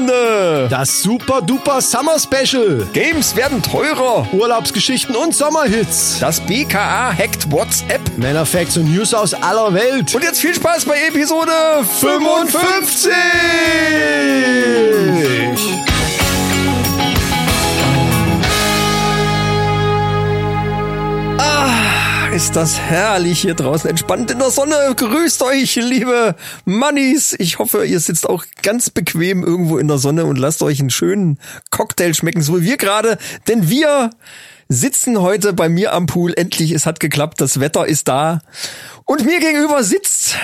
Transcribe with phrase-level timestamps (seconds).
[0.00, 0.68] Männerrunde.
[0.68, 2.86] Das Super Duper Summer Special.
[2.92, 4.26] Games werden teurer.
[4.32, 6.18] Urlaubsgeschichten und Sommerhits.
[6.20, 8.00] Das BKA hackt WhatsApp.
[8.16, 10.14] Männerfacts und News aus aller Welt.
[10.14, 11.52] Und jetzt viel Spaß bei Episode
[12.00, 13.12] 55.
[21.38, 21.85] Ah,
[22.36, 24.76] Ist das herrlich hier draußen, entspannt in der Sonne.
[24.94, 26.34] Grüßt euch, liebe
[26.66, 27.34] Mannis.
[27.38, 30.90] Ich hoffe, ihr sitzt auch ganz bequem irgendwo in der Sonne und lasst euch einen
[30.90, 31.38] schönen
[31.70, 33.16] Cocktail schmecken, so wie wir gerade.
[33.48, 34.10] Denn wir
[34.68, 36.34] sitzen heute bei mir am Pool.
[36.36, 38.42] Endlich, es hat geklappt, das Wetter ist da.
[39.06, 40.34] Und mir gegenüber sitzt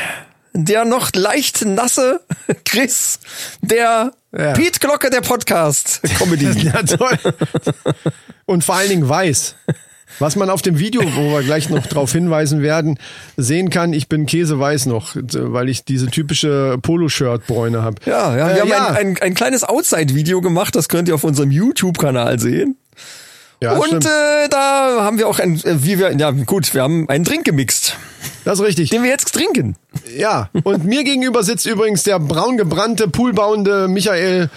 [0.55, 2.23] der noch leicht nasse
[2.65, 3.21] Chris,
[3.61, 4.53] der Ja.
[4.55, 6.47] Pete Glocke der Podcast Comedy.
[6.73, 7.19] Ja, toll.
[8.47, 9.57] Und vor allen Dingen weiß.
[10.19, 12.99] Was man auf dem Video, wo wir gleich noch darauf hinweisen werden,
[13.37, 17.97] sehen kann, ich bin käseweiß noch, weil ich diese typische Poloshirt-Bräune habe.
[18.07, 18.87] Ja, ja, wir Äh, haben ja.
[18.89, 22.77] Ein, ein, ein kleines Outside-Video gemacht, das könnt ihr auf unserem YouTube-Kanal sehen.
[23.61, 24.07] Ja, Und stimmt.
[24.07, 27.45] äh, da haben wir auch ein, äh, wie wir, ja gut, wir haben einen Drink
[27.45, 27.97] gemixt,
[28.45, 28.91] das ist richtig.
[28.91, 29.77] den wir jetzt trinken.
[30.17, 34.51] Ja, und mir gegenüber sitzt übrigens der braun gebrannte, poolbauende Michael.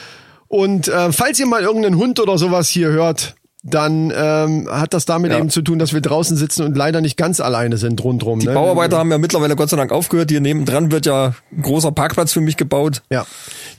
[0.47, 3.35] Und äh, falls ihr mal irgendeinen Hund oder sowas hier hört,
[3.67, 5.39] dann ähm, hat das damit Ja.
[5.39, 8.38] eben zu tun, dass wir draußen sitzen und leider nicht ganz alleine sind rundrum.
[8.39, 8.53] Die ne?
[8.53, 10.30] Bauarbeiter haben ja mittlerweile Gott sei Dank aufgehört.
[10.30, 13.02] Hier nebendran wird ja ein großer Parkplatz für mich gebaut.
[13.09, 13.25] Ja.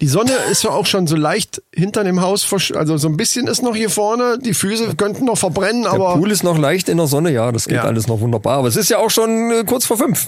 [0.01, 3.17] Die Sonne ist ja auch schon so leicht hinter dem Haus, versch- also so ein
[3.17, 4.39] bisschen ist noch hier vorne.
[4.45, 7.53] Die Füße könnten noch verbrennen, Der aber Pool ist noch leicht in der Sonne, ja,
[7.53, 7.85] das geht Ja.
[7.85, 8.59] alles noch wunderbar.
[8.59, 10.27] Aber es ist ja auch schon äh, kurz vor fünf.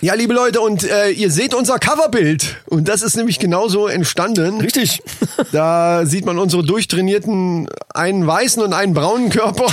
[0.00, 4.60] Ja, liebe Leute, und äh, ihr seht unser Coverbild und das ist nämlich genauso entstanden.
[4.60, 5.02] Richtig.
[5.52, 9.66] Da sieht man unsere durchtrainierten, einen weißen und einen braunen Körper.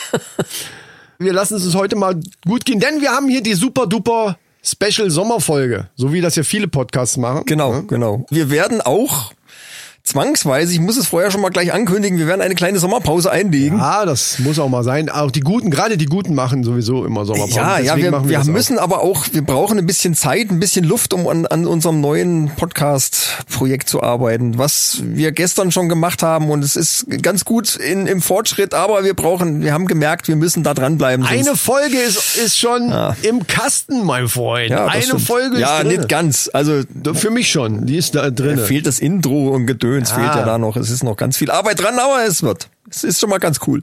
[1.18, 4.36] wir lassen es uns heute mal gut gehen, denn wir haben hier die super duper
[4.62, 7.44] Special Sommerfolge, so wie das ja viele Podcasts machen.
[7.46, 8.26] Genau, genau.
[8.30, 9.32] Wir werden auch
[10.04, 13.80] zwangsweise, ich muss es vorher schon mal gleich ankündigen, wir werden eine kleine Sommerpause einlegen.
[13.80, 15.08] Ah, das muss auch mal sein.
[15.08, 17.56] Auch die Guten, gerade die Guten machen sowieso immer Sommerpause.
[17.56, 18.52] Ja, ja, Deswegen wir, machen wir, das auch.
[18.52, 22.02] müssen aber auch, wir brauchen ein bisschen Zeit, ein bisschen Luft, um an, an unserem
[22.02, 27.76] neuen Podcast-Projekt zu arbeiten, was wir gestern schon gemacht haben und es ist ganz gut
[27.76, 31.24] in, im Fortschritt, aber wir brauchen, wir haben gemerkt, wir müssen da dranbleiben.
[31.24, 34.68] sonst- Eine Folge ist, ist schon im Kasten, mein Freund.
[34.70, 35.22] ja, Eine stimmt.
[35.22, 35.96] Folge Ja, ist drin.
[35.96, 36.50] nicht ganz.
[36.52, 36.82] Also
[37.14, 38.58] Für mich schon, die ist da drin.
[38.58, 40.14] fehlt das Intro und Gedöns, Ah.
[40.14, 40.76] fehlt ja da noch.
[40.76, 42.68] Es ist noch ganz viel Arbeit dran, aber es wird.
[42.90, 43.82] Es ist schon mal ganz cool.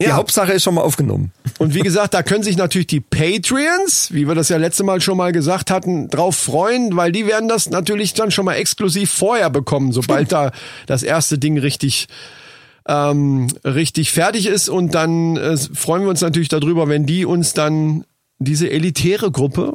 [0.00, 0.12] Die Ja.
[0.14, 1.32] Hauptsache ist schon mal aufgenommen.
[1.58, 5.00] Und wie gesagt, da können sich natürlich die Patreons, wie wir das ja letzte Mal
[5.00, 9.10] schon mal gesagt hatten, drauf freuen, weil die werden das natürlich dann schon mal exklusiv
[9.10, 10.52] vorher bekommen, sobald da
[10.86, 12.06] das erste Ding richtig
[12.86, 14.68] ähm, richtig fertig ist.
[14.68, 18.04] Und dann äh, freuen wir uns natürlich darüber, wenn die uns dann
[18.38, 19.72] diese elitäre Gruppe,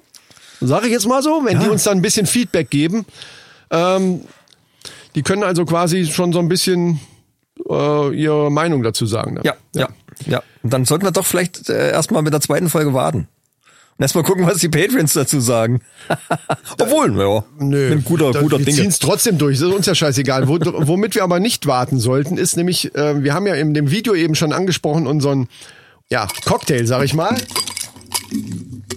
[0.61, 3.05] sage ich jetzt mal so, wenn die uns dann ein bisschen Feedback geben.
[3.71, 4.21] Ähm,
[5.15, 6.99] die können also quasi schon so ein bisschen
[7.67, 9.35] äh, ihre Meinung dazu sagen.
[9.35, 9.41] ne?
[9.43, 9.89] Ja, ja,
[10.25, 10.43] ja.
[10.63, 13.27] Und dann sollten wir doch vielleicht äh, erstmal mit der zweiten Folge warten.
[13.97, 15.81] Und erstmal gucken, was die Patreons dazu sagen.
[16.79, 18.75] Obwohl, ja, Nö, ein guter, da, guter wir Ding.
[18.75, 20.47] ziehen es trotzdem durch, das ist uns ja scheißegal.
[20.47, 23.91] Wo, womit wir aber nicht warten sollten, ist nämlich, äh, wir haben ja in dem
[23.91, 25.49] Video eben schon angesprochen, unseren
[26.09, 27.35] ja, Cocktail, sag ich mal.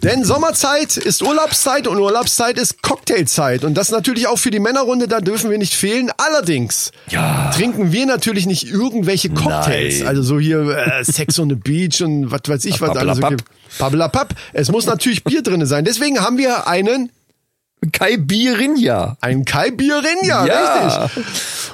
[0.02, 3.62] Denn Sommerzeit ist Urlaubszeit und Urlaubszeit ist Cocktailzeit.
[3.64, 6.10] Und das natürlich auch für die Männerrunde, da dürfen wir nicht fehlen.
[6.16, 7.50] Allerdings Ja.
[7.54, 10.00] trinken wir natürlich nicht irgendwelche Cocktails.
[10.00, 10.08] Nein.
[10.08, 13.28] Also so hier äh, Sex on the Beach und was weiß ich, was alles so
[13.28, 13.44] gibt.
[13.78, 14.34] Pappelapapp.
[14.52, 15.84] Es muss natürlich Bier drinne sein.
[15.84, 17.10] Deswegen haben wir einen
[17.93, 19.16] Kai Birinja.
[19.20, 21.05] ein Kai Bierinja, Ja.
[21.05, 21.25] richtig.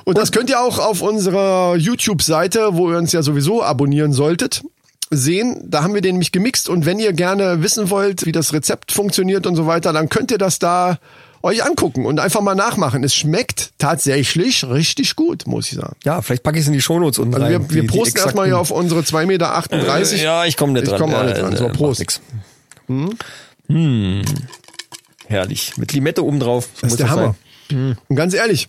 [0.05, 4.63] Und das könnt ihr auch auf unserer YouTube-Seite, wo ihr uns ja sowieso abonnieren solltet,
[5.11, 5.61] sehen.
[5.65, 6.69] Da haben wir den nämlich gemixt.
[6.69, 10.31] Und wenn ihr gerne wissen wollt, wie das Rezept funktioniert und so weiter, dann könnt
[10.31, 10.99] ihr das da
[11.41, 13.05] euch angucken und einfach mal nachmachen.
[13.05, 15.95] Es schmeckt tatsächlich richtig gut, muss ich sagen.
[16.05, 17.53] Ja, vielleicht packe ich es in die Shownotes unten Also rein.
[17.53, 19.71] wir, wir Die- die posten erstmal hier auf unsere 2,38 Meter.
[19.71, 21.01] Äh, ja, ich komme nicht Ich dran.
[21.01, 21.53] komme auch nicht dran.
[21.53, 22.01] äh, So, Prost.
[22.01, 22.21] nix.
[23.69, 24.23] Hm.
[25.27, 25.77] Herrlich.
[25.77, 26.69] Mit Limette oben drauf.
[26.75, 27.35] So Das ist der Hammer.
[27.71, 28.69] Und ganz ehrlich,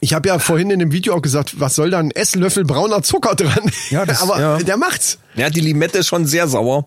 [0.00, 3.02] ich habe ja vorhin in dem Video auch gesagt, was soll da ein Esslöffel brauner
[3.02, 3.70] Zucker dran?
[3.90, 4.58] Ja, das- aber ja.
[4.58, 5.18] der macht's.
[5.34, 6.86] Ja, die Limette ist schon sehr sauer.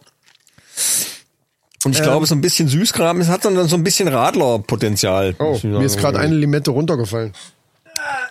[1.84, 5.36] Und ich glaube, so ein bisschen Süßkram, es hat dann so ein bisschen Radlerpotenzial.
[5.40, 7.34] Oh, mir ist gerade eine Limette runtergefallen.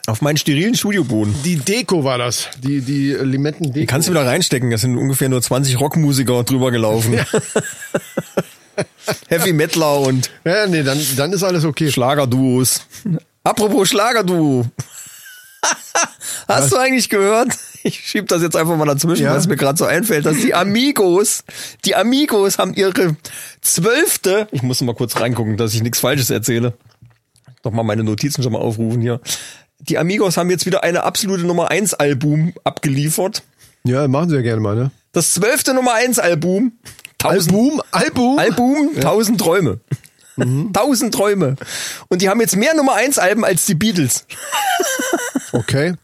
[0.07, 1.35] Auf meinen sterilen Studioboden.
[1.45, 2.49] Die Deko war das.
[2.63, 3.87] Die, die Limetten-Deko.
[3.91, 7.15] Kannst du wieder reinstecken, da sind ungefähr nur 20 Rockmusiker drüber gelaufen.
[9.29, 11.91] Heavy Metaler und Ja, nee, dann, dann ist alles okay.
[11.91, 12.83] Schlagerduos.
[13.45, 14.67] Apropos Schlagerduo.
[16.49, 17.49] Hast du eigentlich gehört?
[17.83, 19.31] Ich schieb das jetzt einfach mal dazwischen, Ja.
[19.33, 21.45] weil es mir gerade so einfällt, dass die Amigos,
[21.85, 23.17] die Amigos haben ihre
[23.63, 26.75] zwölfte, ich muss mal kurz reingucken, dass ich nichts Falsches erzähle.
[27.63, 29.21] Doch mal meine Notizen schon mal aufrufen hier.
[29.81, 33.43] Die Amigos haben jetzt wieder eine absolute Nummer 1 Album abgeliefert.
[33.85, 34.91] Ja, machen sie ja gerne mal, ne?
[35.13, 36.73] Das zwölfte Nummer 1 Album.
[37.19, 37.83] Tausend Album?
[37.93, 38.39] Album?
[38.39, 39.81] Album, tausend Träume.
[40.45, 40.73] Mhm.
[40.73, 41.57] Tausend Träume.
[42.09, 44.27] Und die haben jetzt mehr Nummer 1 Alben als die Beatles.
[45.53, 45.95] Okay.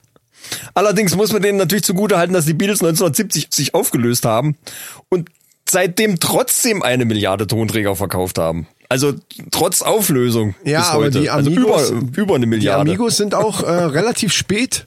[0.75, 4.57] Allerdings muss man denen natürlich zugutehalten, dass die Beatles 1970 sich aufgelöst haben
[5.09, 5.29] und
[5.69, 8.69] seitdem trotzdem eine Milliarde Tonträger verkauft haben.
[8.89, 9.15] Also
[9.51, 11.21] trotz Auflösung Ja, bis aber heute.
[11.21, 12.91] die also Amigos, über, über eine die Milliarde.
[12.91, 14.87] Amigos sind auch äh, relativ spät.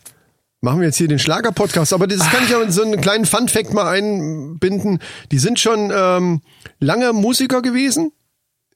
[0.62, 3.26] Machen wir jetzt hier den Schlager-Podcast, aber das kann ich ja in so einen kleinen
[3.26, 5.00] Fun-Fact mal einbinden.
[5.32, 6.42] Die sind schon ähm,
[6.80, 8.12] lange Musiker gewesen.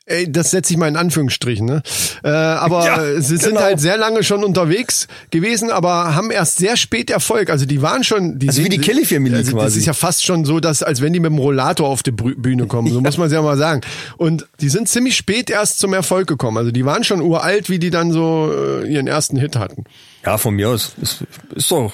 [0.05, 1.81] Ey, das setze ich mal in Anführungsstrichen, ne?
[2.25, 3.61] Äh, aber Ja, sie sind genau.
[3.61, 7.49] halt sehr lange schon unterwegs gewesen, aber haben erst sehr spät Erfolg.
[7.49, 9.79] Also die waren schon, die Also wie sind- die Kelly Family also Das quasi.
[9.79, 12.67] ist ja fast schon so, dass als wenn die mit dem Rollator auf die Bühne
[12.67, 12.91] kommen.
[12.91, 13.79] So muss man es ja mal sagen.
[14.17, 16.57] Und die sind ziemlich spät erst zum Erfolg gekommen.
[16.57, 18.51] Also die waren schon uralt, wie die dann so
[18.83, 19.85] äh, ihren ersten Hit hatten.
[20.25, 20.91] Ja, von mir aus.
[21.01, 21.23] Ist,
[21.55, 21.93] ist doch.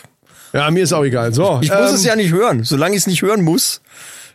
[0.52, 1.32] Ja, mir ist auch egal.
[1.32, 2.64] So, Ich muss ähm, es ja nicht hören.
[2.64, 3.82] Solange ich es nicht hören muss,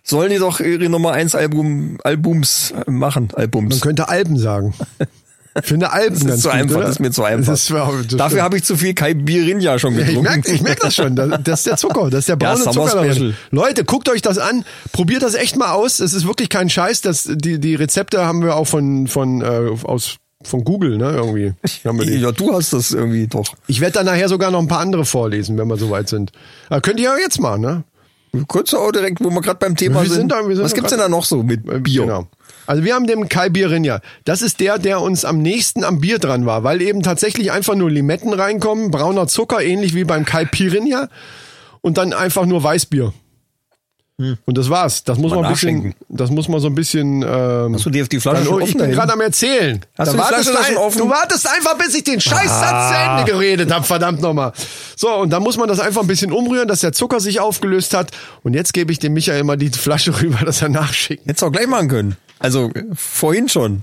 [0.05, 3.29] sollen die doch ihre Nummer 1 Album, Albums machen.
[3.33, 3.81] Man Albums.
[3.81, 4.75] könnte Alben sagen.
[5.59, 6.85] Ich finde Alben Das ganz ist zu gut, einfach, oder?
[6.85, 7.53] das ist mir zu einfach.
[7.53, 10.23] Das ist, das Dafür habe ich zu viel Kai Birinja schon ich getrunken.
[10.23, 11.17] merke ich merk das schon.
[11.17, 12.11] Das, ist der Zucker.
[12.11, 13.12] Das ist der braune Ja, Zucker.
[13.12, 13.35] Special.
[13.51, 14.65] Leute, guckt euch das an.
[14.93, 15.97] Probiert das echt mal aus.
[15.99, 17.00] Das ist wirklich kein Scheiß.
[17.00, 21.55] Das, die, die Rezepte haben wir auch von, von, äh, aus, von Google, ne, irgendwie.
[21.85, 23.55] Ja, du hast das irgendwie doch.
[23.67, 26.33] Ich werde dann nachher sogar noch ein paar andere vorlesen, wenn wir soweit sind.
[26.69, 27.85] Aber könnt ihr ja jetzt mal, ne?
[28.49, 30.17] Kurz auch direkt, wo wir gerade beim Thema Wir sind.
[30.19, 32.03] sind da- wir sind Was gibt's denn da noch so mit Bier?
[32.03, 32.27] Genau.
[32.67, 34.01] Also wir haben den Kai Bierinja.
[34.25, 37.75] Das ist der, der uns am nächsten am Bier dran war, weil eben tatsächlich einfach
[37.75, 41.09] nur Limetten reinkommen, brauner Zucker, ähnlich wie beim Kai Pirinha
[41.83, 43.13] und dann einfach nur Weißbier.
[44.16, 45.02] Und das war's.
[45.02, 45.40] Das muss Hm.
[45.40, 47.22] Mal man ein bisschen, das muss man so ein bisschen.
[47.22, 48.78] Ähm, Hast du die, die Flasche dann, schon oh, ich offen?
[48.82, 49.81] bin gerade am erzählen.
[49.99, 50.99] Hast Da du die wartest Flasche ein- offen?
[50.99, 54.52] Du wartest einfach, bis ich den Scheißsatz zu Ende geredet habe, verdammt nochmal.
[54.94, 57.93] So, und dann muss man das einfach ein bisschen umrühren, dass der Zucker sich aufgelöst
[57.93, 58.12] hat.
[58.44, 61.26] Und jetzt gebe ich dem Michael mal die Flasche rüber, dass er nachschickt.
[61.26, 62.16] Hättest du auch gleich machen können.
[62.38, 63.82] Also vorhin schon.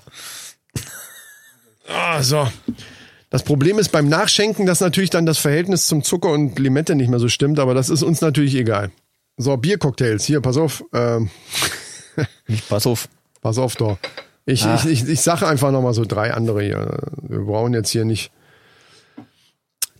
[1.90, 2.48] Ah, so.
[3.30, 7.10] Das Problem ist beim Nachschenken, dass natürlich dann das Verhältnis zum Zucker und Limette nicht
[7.10, 8.92] mehr so stimmt, aber das ist uns natürlich egal.
[9.42, 10.26] So, Biercocktails.
[10.26, 10.84] Hier, pass auf.
[10.94, 11.30] Ähm,
[12.70, 13.08] Pass auf.
[13.42, 13.98] pass auf, doch.
[14.46, 16.98] Ich, ich, ich, ich sage einfach nochmal so drei andere hier.
[17.22, 18.32] Wir brauchen jetzt hier nicht.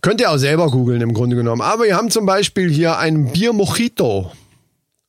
[0.00, 1.62] Könnt ihr auch selber googeln im Grunde genommen.
[1.62, 4.32] Aber wir haben zum Beispiel hier ein Bier Mojito.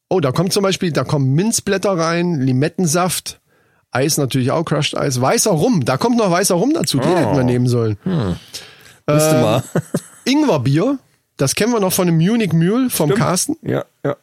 [0.10, 3.40] Oh, da kommt zum Beispiel, da kommen Minzblätter rein, Limettensaft,
[3.90, 5.84] Eis natürlich auch, Crushed Eis, weißer Rum.
[5.84, 7.00] Da kommt noch weißer Rum dazu.
[7.00, 7.98] Den hätten wir nehmen sollen.
[9.08, 9.64] Müsste mal.
[10.26, 11.00] Ingwerbier,
[11.38, 13.58] das kennen wir noch von dem Munich Mule vom Carsten.
[13.64, 14.16] Ja, ja.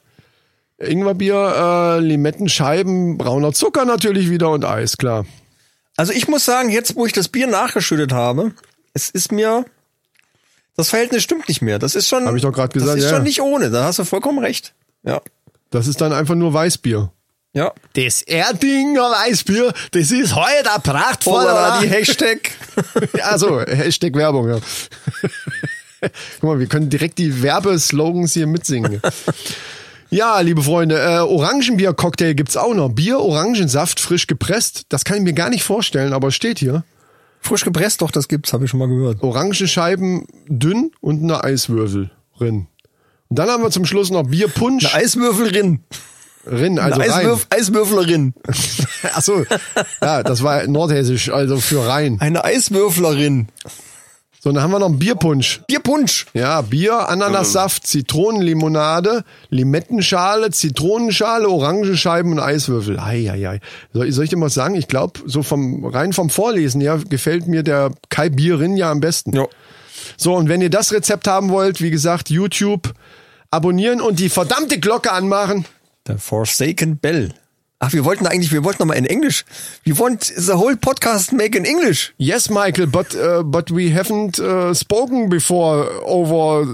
[0.80, 5.26] Ingwerbier, äh, Limettenscheiben, brauner Zucker natürlich wieder und Eis, klar.
[5.96, 8.52] Also ich muss sagen, jetzt wo ich das Bier nachgeschüttet habe,
[8.94, 9.64] es ist mir
[10.76, 11.78] das Verhältnis stimmt nicht mehr.
[11.78, 13.16] Das ist schon Hab ich doch grad gesagt, Das ist ja.
[13.16, 14.72] schon nicht ohne, da hast du vollkommen recht.
[15.02, 15.20] Ja.
[15.70, 17.12] Das ist dann einfach nur Weißbier.
[17.52, 17.72] Ja.
[17.94, 21.80] Das Erdinger Weißbier, das ist heute ein prachtvoller.
[21.82, 22.52] Die Hashtag.
[23.22, 24.58] also, Hashtag Werbung, ja.
[26.40, 29.02] Guck mal, wir können direkt die Werbeslogans hier mitsingen.
[30.10, 32.88] Ja, liebe Freunde, äh, Orangenbier-Cocktail gibt's auch noch.
[32.90, 34.82] Bier, Orangensaft, frisch gepresst.
[34.88, 36.82] Das kann ich mir gar nicht vorstellen, aber es steht hier.
[37.40, 39.22] Frisch gepresst, doch, das gibt's, habe ich schon mal gehört.
[39.22, 42.66] Orangenscheiben dünn und eine Eiswürfel rin.
[43.28, 45.80] Und dann haben wir zum Schluss noch Bierpunsch Eine Eiswürfelrin.
[46.44, 47.20] rin, also Eine rein.
[47.20, 48.34] Eiswürf Eiswürflerin.
[49.14, 49.44] Ach so,
[50.02, 52.16] ja, das war nordhessisch, also für rein.
[52.20, 53.46] Eine Eiswürflerin.
[54.42, 55.60] So, dann haben wir noch einen Bierpunsch.
[55.66, 56.24] Bierpunsch.
[56.32, 62.98] Ja, Bier, Ananassaft, Zitronenlimonade, Limettenschale, Zitronenschale, Orangenscheiben und Eiswürfel.
[62.98, 63.60] Ei, ei, ei.
[63.92, 67.48] Soll, soll ich dir mal sagen, ich glaube, so vom rein vom Vorlesen her gefällt
[67.48, 69.36] mir der Kai Bierin ja am besten.
[69.36, 69.46] Ja.
[70.16, 72.94] So, und wenn ihr das Rezept haben wollt, wie gesagt, YouTube
[73.50, 75.66] abonnieren und die verdammte Glocke anmachen.
[76.06, 77.34] The Forsaken Bell.
[77.82, 79.46] Ach, wir wollten eigentlich, wir wollten noch mal in Englisch.
[79.86, 82.12] We want the whole podcast make in English.
[82.18, 86.66] Yes, Michael, but uh, but we haven't uh, spoken before over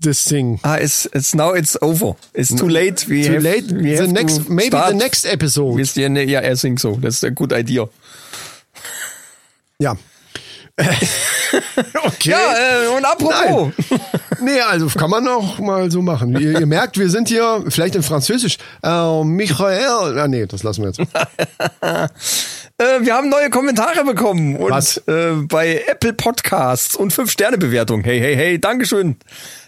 [0.00, 0.60] this thing.
[0.62, 2.14] Ah, it's, it's now it's over.
[2.32, 3.08] It's too late.
[3.08, 3.72] We Too have, late.
[3.72, 5.80] We The have next, maybe start the next episode.
[5.96, 6.94] Yeah, I think so.
[6.94, 7.88] That's a good idea.
[9.80, 9.96] Ja.
[12.04, 12.30] okay.
[12.30, 13.72] Ja, äh, und apropos.
[14.40, 16.34] Nee, also kann man auch mal so machen.
[16.40, 18.58] Ihr, ihr merkt, wir sind hier vielleicht in Französisch.
[18.82, 20.18] Äh, Michael.
[20.18, 21.00] Ah, nee, das lassen wir jetzt.
[22.78, 24.96] Äh, wir haben neue Kommentare bekommen und Was?
[25.06, 28.02] Äh, bei Apple Podcasts und 5 Sterne Bewertung.
[28.02, 29.16] Hey, hey, hey, Dankeschön.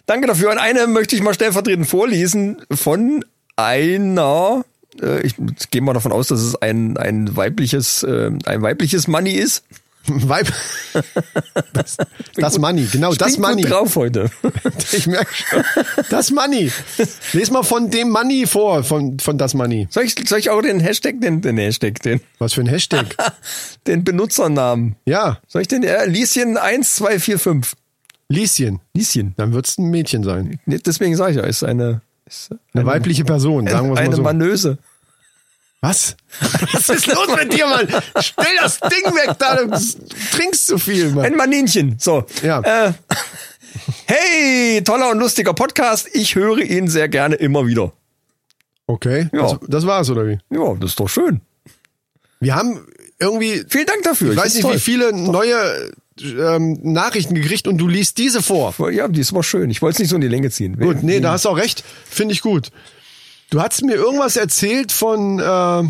[0.06, 0.50] Danke dafür.
[0.50, 3.23] Und eine möchte ich mal stellvertretend vorlesen von
[3.56, 4.64] einer
[5.00, 5.37] äh, ich
[5.70, 9.64] gehe mal davon aus, dass es ein ein weibliches äh, ein weibliches Money ist.
[10.06, 10.52] Weib.
[11.73, 11.96] Das,
[12.37, 13.62] das Money, genau, Ich das bin gut Money.
[13.62, 14.30] drauf heute.
[14.92, 15.62] Ich merke schon.
[16.11, 16.70] Das Money.
[17.32, 19.88] Lies mal von dem Money vor, von, von das Money.
[19.90, 23.06] Soll ich, soll ich auch den Hashtag, den, den Hashtag, den, Was für ein Hashtag.
[23.87, 24.96] den Benutzernamen?
[25.06, 27.73] Ja, Soll ich den, äh, Lieschen 1245.
[28.28, 28.80] Lieschen.
[28.94, 29.34] Lieschen.
[29.37, 30.58] Dann wird's ein Mädchen sein.
[30.66, 34.23] Deswegen sage ich ja, ist eine, ist Eine weibliche Person, sagen wir eine mal so.
[34.23, 34.78] Manöse.
[35.85, 36.17] Was?
[36.73, 37.87] Was ist los mit dir, Mann?
[38.19, 39.69] Stell das Ding weg da, du
[40.33, 41.26] trinkst zu viel, Mann.
[41.26, 41.97] Ein Maninchen.
[41.99, 42.25] So.
[42.43, 42.61] Ja.
[42.61, 42.93] Äh,
[44.07, 46.09] hey, toller und lustiger Podcast.
[46.14, 47.93] Ich höre ihn sehr gerne immer wieder.
[48.87, 49.43] Okay, Ja.
[49.43, 50.38] das, das war's, oder wie?
[50.50, 51.43] Ja, das ist doch schön.
[52.41, 52.87] Wir haben
[53.19, 54.33] irgendwie, Vielen Dank dafür.
[54.33, 58.75] ich weiß nicht, wie viele neue ähm, Nachrichten gekriegt und du liest diese vor.
[58.91, 59.69] Ja, die ist aber schön.
[59.69, 60.79] Ich wollte es nicht so in die Länge ziehen.
[60.79, 61.85] Gut, nee, da hast du auch recht.
[62.09, 62.71] Finde ich gut.
[63.54, 65.82] Du hast mir irgendwas erzählt von äh,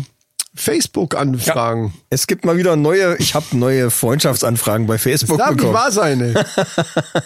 [0.53, 1.95] Facebook-Anfragen.
[2.11, 5.73] Es gibt mal wieder neue, ich habe neue Freundschaftsanfragen bei Facebook Das darf nicht bekommen.
[5.73, 6.35] wahr sein, ey.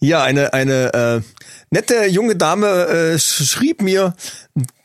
[0.00, 1.20] Ja, eine, eine äh,
[1.70, 4.16] nette junge Dame äh, sch- schrieb mir,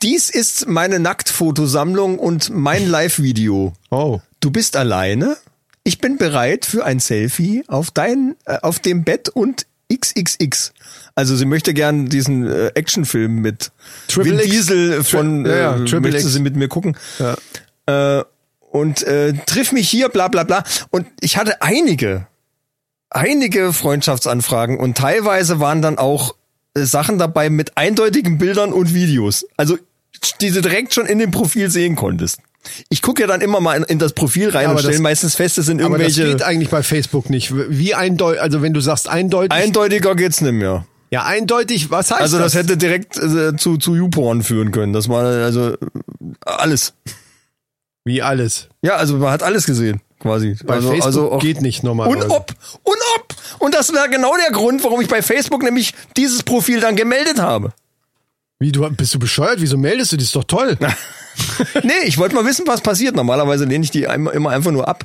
[0.02, 3.72] dies ist meine Nacktfotosammlung und mein Live-Video.
[3.90, 4.20] Oh.
[4.38, 5.36] Du bist alleine?
[5.82, 10.72] Ich bin bereit für ein Selfie auf dein, äh, auf dem Bett und XXX.
[11.14, 13.70] Also sie möchte gern diesen äh, Actionfilm mit
[14.08, 14.50] Triple Vin.
[14.50, 16.96] Diesel von Tri- ja, ja, äh, Triple möchte sie mit mir gucken.
[17.18, 18.18] Ja.
[18.18, 18.24] Äh,
[18.70, 20.64] und äh, triff mich hier, bla bla bla.
[20.90, 22.26] Und ich hatte einige,
[23.10, 26.34] einige Freundschaftsanfragen und teilweise waren dann auch
[26.74, 29.44] äh, Sachen dabei mit eindeutigen Bildern und Videos.
[29.58, 29.76] Also
[30.40, 32.38] die du direkt schon in dem Profil sehen konntest.
[32.88, 35.34] Ich gucke ja dann immer mal in, in das Profil rein Ja, und stelle meistens
[35.34, 36.36] fest, es sind Aber das irgendwelche.
[36.36, 37.52] geht eigentlich bei Facebook nicht.
[37.52, 40.86] Wie eindeutig, also wenn du sagst eindeutig, Eindeutiger geht's nicht mehr.
[41.12, 42.62] Ja eindeutig, was heißt Also das das?
[42.62, 44.92] hätte direkt äh, zu zu YouPorn führen können.
[44.92, 45.76] Das war also
[46.40, 46.94] alles.
[48.04, 48.68] Wie alles.
[48.82, 50.56] Ja, also man hat alles gesehen quasi.
[50.64, 52.30] Bei also, Facebook also geht nicht Und normalerweise.
[52.30, 52.54] ob,
[52.84, 53.34] und ob.
[53.58, 57.40] Und das war genau der Grund, warum ich bei Facebook nämlich dieses Profil dann gemeldet
[57.40, 57.72] habe.
[58.58, 59.60] Wie, du bist du bescheuert?
[59.60, 60.16] Wieso meldest du?
[60.16, 60.78] Das ist doch toll.
[61.82, 63.16] nee, ich wollte mal wissen, was passiert.
[63.16, 65.04] Normalerweise lehne ich die immer einfach nur ab.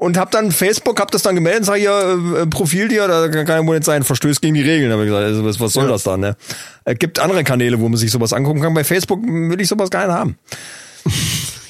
[0.00, 3.46] Und hab dann Facebook, hab das dann gemeldet, sag ja, äh, Profil dir, da kann
[3.48, 4.92] ja wohl nicht sein, verstößt gegen die Regeln.
[4.92, 5.90] Hab ich gesagt, also was, was soll Ja.
[5.90, 6.36] das da, ne?
[6.84, 8.72] Es gibt andere Kanäle, wo man sich sowas angucken kann.
[8.74, 10.38] Bei Facebook will ich sowas gar nicht haben.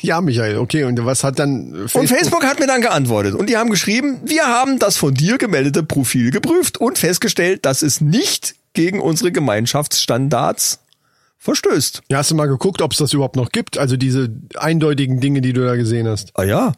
[0.00, 0.84] Ja, Michael, okay.
[0.84, 2.02] Und was hat dann Facebook?
[2.02, 3.34] Und Facebook hat mir dann geantwortet.
[3.34, 7.82] Und die haben geschrieben, wir haben das von dir gemeldete Profil geprüft und festgestellt, dass
[7.82, 10.78] es nicht gegen unsere Gemeinschaftsstandards
[11.38, 12.02] verstößt.
[12.10, 13.76] Ja, hast du mal geguckt, ob es das überhaupt noch gibt?
[13.76, 16.30] Also diese eindeutigen Dinge, die du da gesehen hast.
[16.34, 16.72] Ah ja.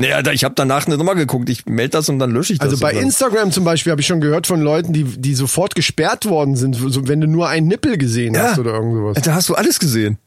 [0.00, 1.48] Naja, ich habe danach nicht nochmal geguckt.
[1.50, 2.70] Ich melde das und dann lösche ich das.
[2.70, 6.26] Also bei Instagram zum Beispiel habe ich schon gehört von Leuten, die, die sofort gesperrt
[6.26, 8.50] worden sind, so, wenn du nur einen Nippel gesehen Ja.
[8.50, 9.18] hast oder irgend sowas.
[9.22, 10.18] Da hast du alles gesehen.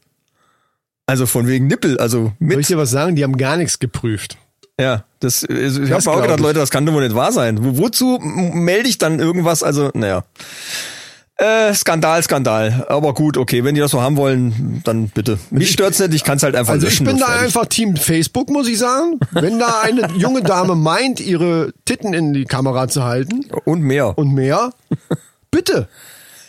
[1.06, 2.68] Also von wegen Nippel, also Soll ich mit.
[2.68, 3.14] dir was sagen?
[3.16, 4.38] Die haben gar nichts geprüft.
[4.80, 6.42] Ja, das, also ich habe auch gedacht, ich.
[6.44, 7.62] Leute, das kann doch wohl nicht wahr sein.
[7.64, 9.62] Wo, wozu melde ich dann irgendwas?
[9.62, 10.24] Also, naja.
[11.36, 12.86] Äh, Skandal, Skandal.
[12.88, 15.38] Aber gut, okay, wenn die das so haben wollen, dann bitte.
[15.50, 17.06] Mich stört's nicht, ich kann's halt einfach Also ich löschen.
[17.06, 17.44] bin und da fertig.
[17.44, 19.18] einfach Team Facebook, muss ich sagen.
[19.32, 24.16] Wenn da eine junge Dame meint, ihre Titten in die Kamera zu halten Und mehr.
[24.16, 24.70] und mehr,
[25.50, 25.88] bitte.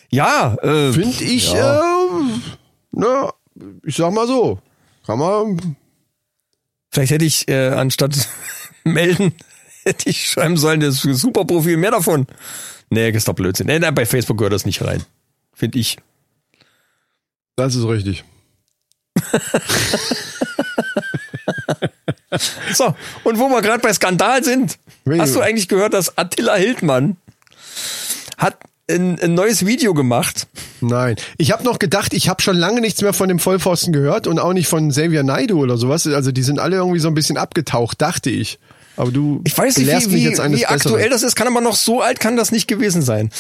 [0.10, 1.80] ja, äh, Finde ich, Ja.
[1.80, 2.24] äh,
[2.92, 3.34] na,
[3.84, 4.60] ich sag mal so,
[5.08, 5.75] kann man,
[6.92, 8.15] vielleicht hätte ich äh, anstatt
[8.84, 9.34] melden,
[9.84, 12.27] hätte ich schreiben sollen, das ist ein super Profil, mehr davon.
[12.89, 13.68] Nee, ist doch Blödsinn.
[13.68, 15.04] Nee, nein, bei Facebook gehört das nicht rein.
[15.54, 15.98] Finde ich.
[17.56, 18.24] das ist richtig.
[22.74, 25.20] So, und wo wir gerade bei Skandal sind, Wie?
[25.20, 27.18] hast du eigentlich gehört, dass Attila Hildmann
[28.38, 28.58] hat
[28.89, 30.48] ein, ein neues Video gemacht?
[30.82, 31.15] Nein.
[31.38, 34.39] Ich habe noch gedacht, ich habe schon lange nichts mehr von dem Vollpfosten gehört und
[34.39, 36.06] auch nicht von Xavier Naidu oder sowas.
[36.08, 38.60] Also die sind alle irgendwie so ein bisschen abgetaucht, dachte ich.
[38.98, 42.02] Aber du Ich weiß nicht, wie, wie, wie aktuell das ist, kann aber noch so
[42.02, 43.32] alt kann das nicht gewesen sein.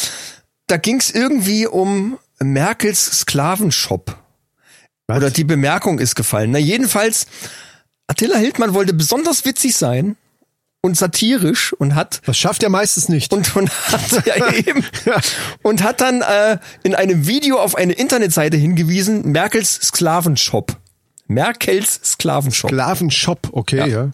[0.67, 4.15] Da ging es irgendwie um Merkels Sklavenshop.
[5.07, 5.17] Was?
[5.17, 6.51] Oder die Bemerkung ist gefallen.
[6.51, 7.27] Na jedenfalls,
[8.07, 10.15] Attila Hildmann wollte besonders witzig sein
[10.81, 13.33] und satirisch und hat Das schafft er meistens nicht.
[13.33, 14.83] und, und hat ja eben
[15.61, 20.77] und hat dann äh, in einem Video auf eine Internetseite hingewiesen, Merkels Sklavenshop.
[21.27, 22.69] Merkels Sklavenshop.
[22.69, 24.11] Sklavenshop, okay, ja.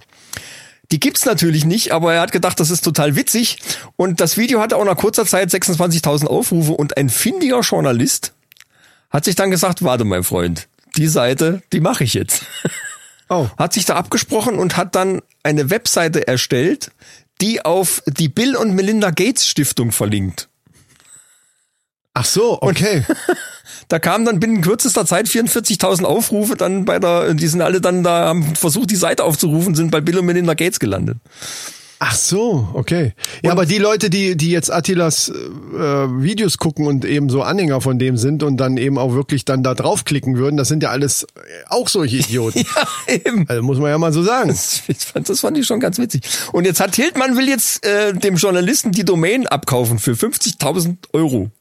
[0.92, 3.60] Die gibt's natürlich nicht, aber er hat gedacht, das ist total witzig.
[3.96, 8.34] Und das Video hatte auch nach kurzer Zeit 26.000 Aufrufe und ein findiger Journalist
[9.10, 10.68] hat sich dann gesagt, warte mein Freund,
[10.98, 12.44] die Seite, die mache ich jetzt.
[13.30, 13.48] Oh.
[13.58, 16.92] Hat sich da abgesprochen und hat dann eine Webseite erstellt,
[17.40, 20.50] die auf die Bill und Melinda Gates Stiftung verlinkt.
[22.14, 23.04] Ach so, okay.
[23.88, 28.04] Da kamen dann binnen kürzester Zeit 44.000 Aufrufe dann bei der, die sind alle dann
[28.04, 31.18] da, haben versucht, die Seite aufzurufen, sind bei Bill und Melinda Gates gelandet.
[32.04, 33.14] Ach so, okay.
[33.44, 37.80] Ja, aber die Leute, die die jetzt Attilas äh, Videos gucken und eben so Anhänger
[37.80, 40.90] von dem sind und dann eben auch wirklich dann da draufklicken würden, das sind ja
[40.90, 41.28] alles
[41.68, 42.66] auch solche Idioten.
[43.08, 43.46] Ja, eben.
[43.48, 44.50] Also muss man ja mal so sagen.
[44.50, 44.82] Das,
[45.14, 46.22] das fand ich schon ganz witzig.
[46.54, 51.52] Und jetzt hat Hildmann will jetzt äh, dem Journalisten die Domain abkaufen für 50.000 Euro.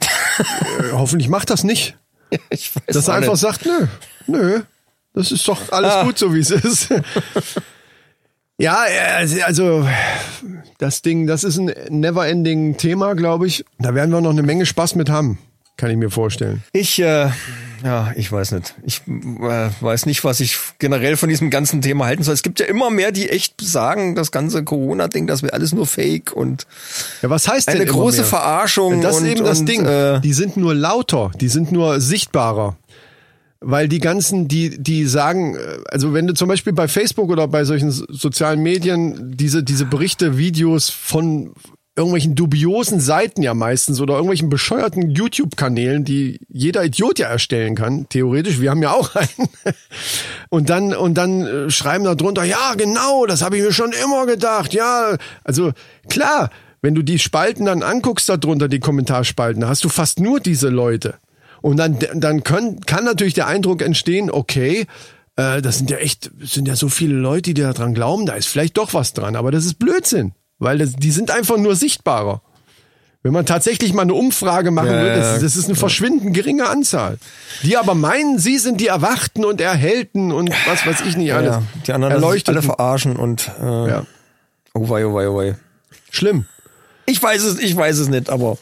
[0.00, 1.96] Äh, Hoffentlich macht das nicht.
[2.50, 3.40] Ich weiß Dass er einfach nicht.
[3.40, 3.86] sagt, nö,
[4.28, 4.60] nö,
[5.14, 6.04] das ist doch alles Ah.
[6.04, 6.88] gut so, wie es ist.
[8.58, 9.86] ja, äh, also
[10.78, 13.64] das Ding, das ist ein never-ending Thema, glaube ich.
[13.80, 15.38] Da werden wir noch eine Menge Spaß mit haben,
[15.80, 16.62] kann ich mir vorstellen.
[16.72, 17.30] Ich, äh,
[17.82, 18.74] ja, ich weiß nicht.
[18.84, 22.34] Ich äh, weiß nicht, was ich generell von diesem ganzen Thema halten soll.
[22.34, 25.86] Es gibt ja immer mehr, die echt sagen, das ganze Corona-Ding, das wäre alles nur
[25.86, 26.66] Fake und
[27.22, 28.26] Ja, was heißt denn eine immer große mehr?
[28.26, 29.00] Verarschung.
[29.00, 29.84] Das ist und, eben das und, Ding.
[29.86, 32.76] Äh, die sind nur lauter, die sind nur sichtbarer.
[33.62, 35.58] Weil die ganzen, die, die sagen, äh,
[35.90, 39.84] also wenn du zum Beispiel bei Facebook oder bei solchen so- sozialen Medien diese, diese
[39.86, 41.52] Berichte, Videos von
[41.96, 48.08] irgendwelchen dubiosen Seiten ja meistens oder irgendwelchen bescheuerten YouTube-Kanälen, die jeder Idiot ja erstellen kann,
[48.08, 49.48] theoretisch, wir haben ja auch einen.
[50.52, 53.92] Und dann, und dann äh, schreiben da drunter, ja, genau, das habe ich mir schon
[53.92, 55.16] immer gedacht, ja.
[55.44, 55.70] Also
[56.08, 56.50] klar,
[56.82, 60.68] wenn du die Spalten dann anguckst da drunter, die Kommentarspalten, hast du fast nur diese
[60.68, 61.14] Leute.
[61.62, 64.86] Und dann, dann können, kann natürlich der Eindruck entstehen, okay,
[65.36, 68.48] äh, das sind ja echt, sind ja so viele Leute, die daran glauben, da ist
[68.48, 72.40] vielleicht doch was dran, aber das ist Blödsinn, weil das, die sind einfach nur sichtbarer.
[73.22, 76.32] Wenn man tatsächlich mal eine Umfrage machen Ja, würde, ja, das, das ist eine verschwindend
[76.32, 77.18] geringe Anzahl.
[77.64, 81.56] Die aber meinen, sie sind die Erwachten und Erhellten und was weiß ich nicht alles.
[81.56, 82.62] ja, die anderen sich alle Erleuchteten.
[82.62, 84.06] verarschen und äh, Ja.
[84.72, 85.56] oh wei, oh wei, oh wei.
[86.10, 86.46] Schlimm.
[87.04, 88.56] Ich weiß es, ich weiß es nicht, aber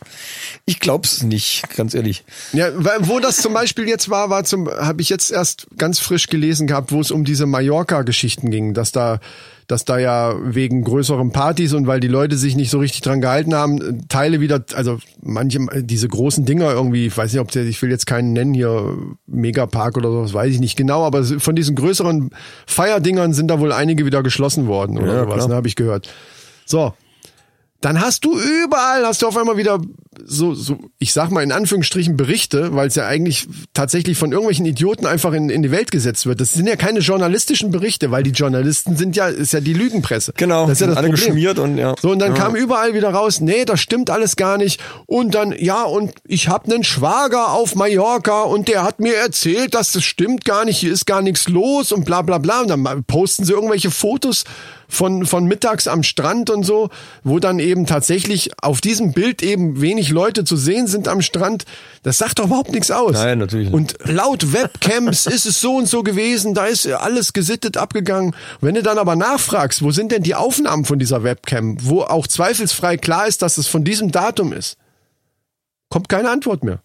[0.64, 2.24] ich glaub's nicht, ganz ehrlich.
[2.52, 2.70] Ja,
[3.00, 6.66] wo das zum Beispiel jetzt war, war zum, habe ich jetzt erst ganz frisch gelesen
[6.66, 9.20] gehabt, wo es um diese Mallorca-Geschichten ging, dass da,
[9.68, 13.20] dass da ja wegen größeren Partys und weil die Leute sich nicht so richtig dran
[13.20, 17.64] gehalten haben, Teile wieder, also manche, diese großen Dinger irgendwie, ich weiß nicht, ob der,
[17.66, 21.22] ich will jetzt keinen nennen hier, Megapark oder so, das weiß ich nicht genau, aber
[21.22, 22.30] von diesen größeren
[22.66, 25.48] Feierdingern sind da wohl einige wieder geschlossen worden oder Ja, sowas, klar.
[25.48, 26.08] ne, habe ich gehört.
[26.64, 26.94] So,
[27.82, 28.32] dann hast du
[28.64, 29.78] überall, hast du auf einmal wieder
[30.24, 34.66] so, so ich sag mal in Anführungsstrichen Berichte, weil es ja eigentlich tatsächlich von irgendwelchen
[34.66, 36.40] Idioten einfach in, in die Welt gesetzt wird.
[36.40, 40.32] Das sind ja keine journalistischen Berichte, weil die Journalisten sind ja, ist ja die Lügenpresse.
[40.36, 41.26] Genau, das ist ja das alle Problem.
[41.26, 41.94] geschmiert und ja.
[42.00, 42.42] So, und dann Ja.
[42.42, 44.80] kam überall wieder raus, nee, das stimmt alles gar nicht.
[45.06, 49.74] Und dann, ja, und ich habe einen Schwager auf Mallorca und der hat mir erzählt,
[49.74, 52.62] dass das stimmt gar nicht, hier ist gar nichts los und bla bla bla.
[52.62, 54.44] Und dann posten sie irgendwelche Fotos
[54.90, 56.88] von, von mittags am Strand und so,
[57.22, 61.64] wo dann eben tatsächlich auf diesem Bild eben wenig Leute zu sehen sind am Strand.
[62.02, 63.12] Das sagt doch überhaupt nichts aus.
[63.12, 63.74] Nein, natürlich nicht.
[63.74, 68.34] Und laut Webcams ist es so und so gewesen, da ist alles gesittet abgegangen.
[68.60, 72.26] Wenn du dann aber nachfragst, wo sind denn die Aufnahmen von dieser Webcam, wo auch
[72.26, 74.76] zweifelsfrei klar ist, dass es von diesem Datum ist,
[75.88, 76.80] kommt keine Antwort mehr.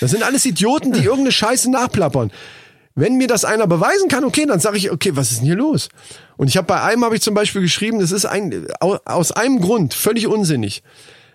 [0.00, 2.30] Das sind alles Idioten, die irgendeine Scheiße nachplappern.
[2.94, 5.56] Wenn mir das einer beweisen kann, okay, dann sage ich, okay, was ist denn hier
[5.56, 5.88] los?
[6.36, 9.32] Und ich habe bei einem habe ich zum Beispiel geschrieben, das ist ein au- aus
[9.32, 10.82] einem Grund völlig unsinnig.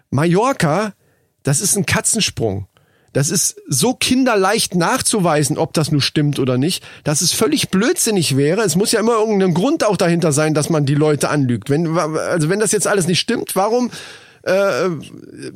[0.10, 0.93] Mallorca,
[1.43, 2.67] das ist ein Katzensprung.
[3.13, 8.38] Das ist so kinderleicht nachzuweisen, ob das nun stimmt oder nicht, dass es völlig blödsinnig
[8.38, 8.62] wäre.
[8.62, 11.70] Es muss ja immer irgendein Grund auch dahinter sein, dass man die Leute anlügt.
[11.70, 13.89] Wenn, also wenn das jetzt alles nicht stimmt, warum,
[14.43, 14.89] äh,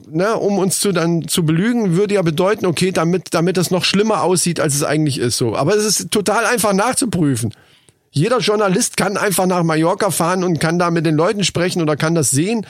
[0.09, 3.83] ne, um uns zu dann zu belügen, würde ja bedeuten, okay, damit, damit es noch
[3.83, 5.55] schlimmer aussieht, als es eigentlich ist so.
[5.55, 7.53] Aber es ist total einfach nachzuprüfen.
[8.13, 11.95] Jeder Journalist kann einfach nach Mallorca fahren und kann da mit den Leuten sprechen oder
[11.95, 12.65] kann das sehen.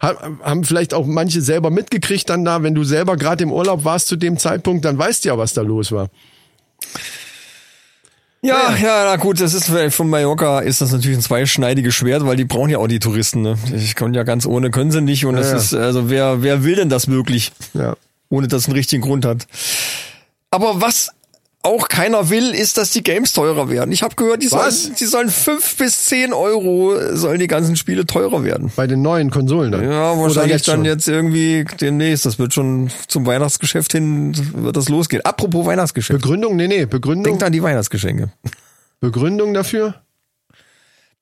[0.00, 3.84] Ha- Haben vielleicht auch manche selber mitgekriegt dann da, wenn du selber gerade im Urlaub
[3.84, 6.08] warst zu dem Zeitpunkt, dann weißt du ja, was da los war.
[8.42, 12.36] Ja, ja, na gut, das ist von Mallorca ist das natürlich ein zweischneidiges Schwert, weil
[12.36, 13.40] die brauchen ja auch die Touristen.
[13.40, 13.56] Ne?
[13.74, 15.56] Ich kann ja ganz ohne können sie nicht und das Ja.
[15.56, 17.96] ist also wer wer will denn das wirklich, Ja.
[18.28, 19.46] ohne dass es einen richtigen Grund hat.
[20.50, 21.10] Aber was
[21.64, 23.90] auch keiner will, ist, dass die Games teurer werden.
[23.90, 28.06] Ich habe gehört, die sollen, die sollen fünf bis zehn Euro sollen die ganzen Spiele
[28.06, 28.70] teurer werden.
[28.76, 29.82] Bei den neuen Konsolen dann.
[29.82, 30.84] Ja, wahrscheinlich jetzt dann schon?
[30.84, 32.26] jetzt irgendwie demnächst.
[32.26, 35.24] Das wird schon zum Weihnachtsgeschäft hin, wird das losgehen.
[35.24, 36.20] Apropos Weihnachtsgeschäft.
[36.20, 36.56] Begründung?
[36.56, 37.24] Nee, nee, Begründung.
[37.24, 38.30] Denkt an die Weihnachtsgeschenke.
[39.00, 40.03] Begründung dafür?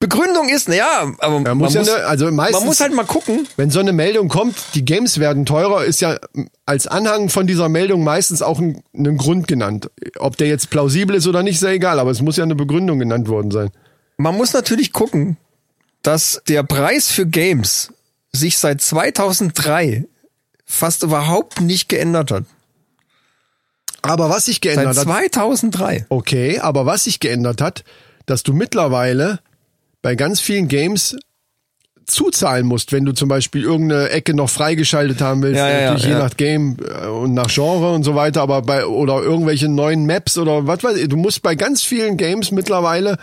[0.02, 3.04] Begründung ist, naja, aber man, muss muss, ja ne- also meistens- man muss halt mal
[3.06, 3.46] gucken.
[3.56, 6.18] Wenn so eine Meldung kommt, die Games werden teurer, ist ja
[6.66, 9.90] als Anhang von dieser Meldung meistens auch ein, ein Grund genannt.
[10.18, 12.56] Ob der jetzt plausibel ist oder nicht, ist ja egal, aber es muss ja eine
[12.56, 13.70] Begründung genannt worden sein.
[14.16, 15.36] Man muss natürlich gucken,
[16.02, 17.92] dass der Preis für Games
[18.32, 20.04] sich seit 2003
[20.66, 22.44] fast überhaupt nicht geändert hat.
[24.02, 26.06] Aber was sich Seit geändert hat, 2003.
[26.08, 27.84] okay, aber was sich geändert hat,
[28.26, 29.38] dass du mittlerweile
[30.02, 31.16] bei ganz vielen Games
[32.06, 35.84] zuzahlen musst, wenn du zum Beispiel irgendeine Ecke noch freigeschaltet haben willst, Ja, ja, ja,
[35.86, 36.18] natürlich je ja.
[36.18, 40.36] nach Game äh, und nach Genre und so weiter, aber bei oder irgendwelche neuen Maps
[40.36, 43.18] oder was weiß ich, du musst bei ganz vielen Games mittlerweile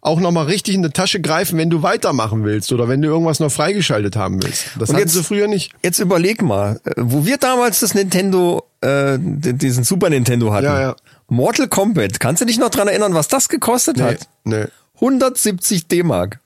[0.00, 3.38] auch nochmal richtig in die Tasche greifen, wenn du weitermachen willst oder wenn du irgendwas
[3.38, 4.64] noch freigeschaltet haben willst.
[4.78, 5.70] Das Und hatten jetzt- sie früher nicht.
[5.84, 10.64] Jetzt überleg mal, äh, wo wir damals das Nintendo, äh, diesen Super Nintendo hatten.
[10.64, 10.96] Ja, ja.
[11.28, 14.18] Mortal Kombat, kannst du dich noch dran erinnern, was das gekostet Nee, hat?
[14.44, 14.64] nee.
[15.02, 16.38] 170 D-Mark.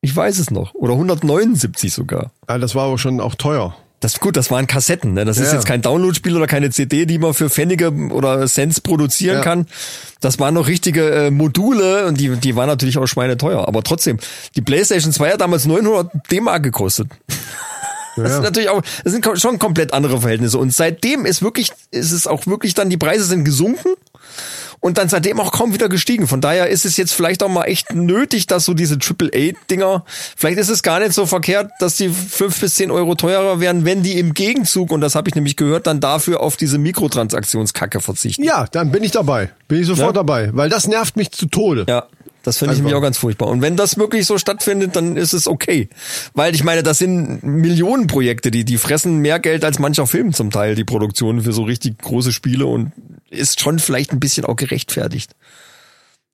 [0.00, 0.74] Ich weiß es noch.
[0.74, 2.30] Oder 179 sogar.
[2.48, 3.76] Ja, das war aber schon auch teuer.
[4.00, 5.14] Das gut, das waren Kassetten.
[5.14, 5.24] Ne?
[5.24, 5.54] Das ist Ja.
[5.54, 9.42] jetzt kein Downloadspiel oder keine CD, die man für Pfennige oder Cents produzieren Ja.
[9.42, 9.66] kann.
[10.20, 13.66] Das waren noch richtige äh, Module und die, die waren natürlich auch schweineteuer.
[13.66, 14.18] Aber trotzdem,
[14.56, 17.08] die PlayStation 2 hat damals 900 D-Mark gekostet.
[18.16, 18.34] Das Ja.
[18.34, 20.56] sind natürlich auch, das sind schon komplett andere Verhältnisse.
[20.58, 23.88] Und seitdem ist wirklich, ist es auch wirklich dann, die Preise sind gesunken
[24.84, 26.28] und dann seitdem auch kaum wieder gestiegen.
[26.28, 30.04] Von daher ist es jetzt vielleicht auch mal echt nötig, dass so diese AAA-Dinger,
[30.36, 33.86] vielleicht ist es gar nicht so verkehrt, dass die fünf bis zehn Euro teurer werden,
[33.86, 38.00] wenn die im Gegenzug, und das habe ich nämlich gehört, dann dafür auf diese Mikrotransaktionskacke
[38.00, 38.44] verzichten.
[38.44, 39.48] Ja, dann bin ich dabei.
[39.68, 40.12] Bin ich sofort Ja.
[40.12, 41.86] dabei, weil das nervt mich zu Tode.
[41.88, 42.04] Ja,
[42.44, 43.48] das finde ich nämlich auch ganz furchtbar.
[43.48, 45.88] Und wenn das wirklich so stattfindet, dann ist es okay.
[46.34, 50.50] Weil ich meine, das sind Millionenprojekte, die, die fressen mehr Geld als mancher Film zum
[50.50, 52.92] Teil, die Produktion für so richtig große Spiele und
[53.30, 55.32] ist schon vielleicht ein bisschen auch gerechtfertigt.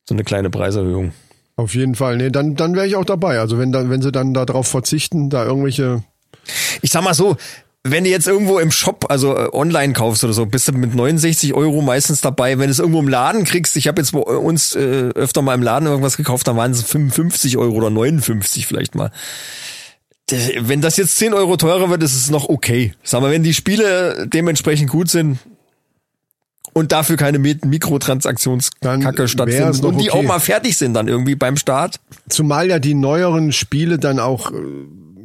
[0.08, 1.12] So eine kleine Preiserhöhung.
[1.54, 2.16] Auf jeden Fall.
[2.16, 3.38] Nee, dann, dann wäre ich auch dabei.
[3.38, 6.02] Also wenn dann, wenn sie dann darauf verzichten, da irgendwelche.
[6.82, 7.36] Ich sag mal so,
[7.82, 10.94] wenn du jetzt irgendwo im Shop, also äh, online kaufst oder so, bist du mit
[10.94, 12.58] 69 Euro meistens dabei.
[12.58, 15.54] Wenn du es irgendwo im Laden kriegst, ich habe jetzt bei uns äh, öfter mal
[15.54, 19.10] im Laden irgendwas gekauft, dann waren es 55 Euro oder 59 vielleicht mal.
[20.30, 22.92] D- Wenn das jetzt 10 Euro teurer wird, ist es noch okay.
[23.02, 25.38] Sag mal, wenn die Spiele dementsprechend gut sind
[26.74, 30.18] und dafür keine Mikrotransaktionskacke stattfindet und die okay.
[30.18, 31.96] auch mal fertig sind dann irgendwie beim Start.
[32.28, 34.56] Zumal ja die neueren Spiele dann auch äh,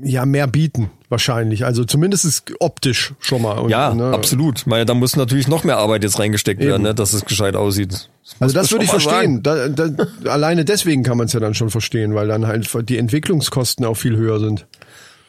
[0.03, 1.65] ja mehr bieten, wahrscheinlich.
[1.65, 3.59] Also zumindest ist optisch schon mal.
[3.59, 4.59] Und, Ja, ne, absolut.
[4.59, 7.55] Ich meine, da muss natürlich noch mehr Arbeit jetzt reingesteckt werden, ne, dass es gescheit
[7.55, 8.09] aussieht.
[8.39, 9.43] Also das würde ich verstehen.
[9.43, 9.89] Da, da,
[10.25, 13.95] alleine deswegen kann man es ja dann schon verstehen, weil dann halt die Entwicklungskosten auch
[13.95, 14.65] viel höher sind.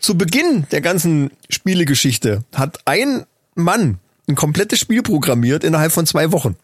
[0.01, 3.25] Zu Beginn der ganzen Spielegeschichte hat ein
[3.55, 3.99] Mann
[4.29, 6.57] ein komplettes Spiel programmiert innerhalb von zwei Wochen.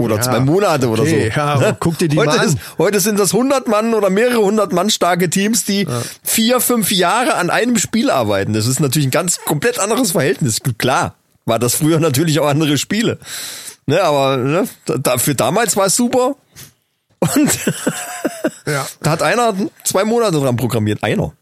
[0.00, 1.14] Oder Ja, zwei Monate oder so.
[1.14, 2.46] ja, guck dir die heute mal an.
[2.46, 5.88] Ist, heute sind das 100 Mann oder mehrere hundert Mann starke Teams, die
[6.22, 8.52] vier, fünf Jahre an einem Spiel arbeiten.
[8.52, 10.60] Das ist natürlich ein ganz komplett anderes Verhältnis.
[10.78, 11.14] Klar,
[11.46, 13.18] war das früher natürlich auch andere Spiele.
[13.86, 16.36] Ne, aber ne, da, da, für damals war es super.
[17.34, 17.50] Und
[18.66, 18.86] Ja.
[19.02, 21.02] da hat einer zwei Monate dran programmiert.
[21.02, 21.32] Einer.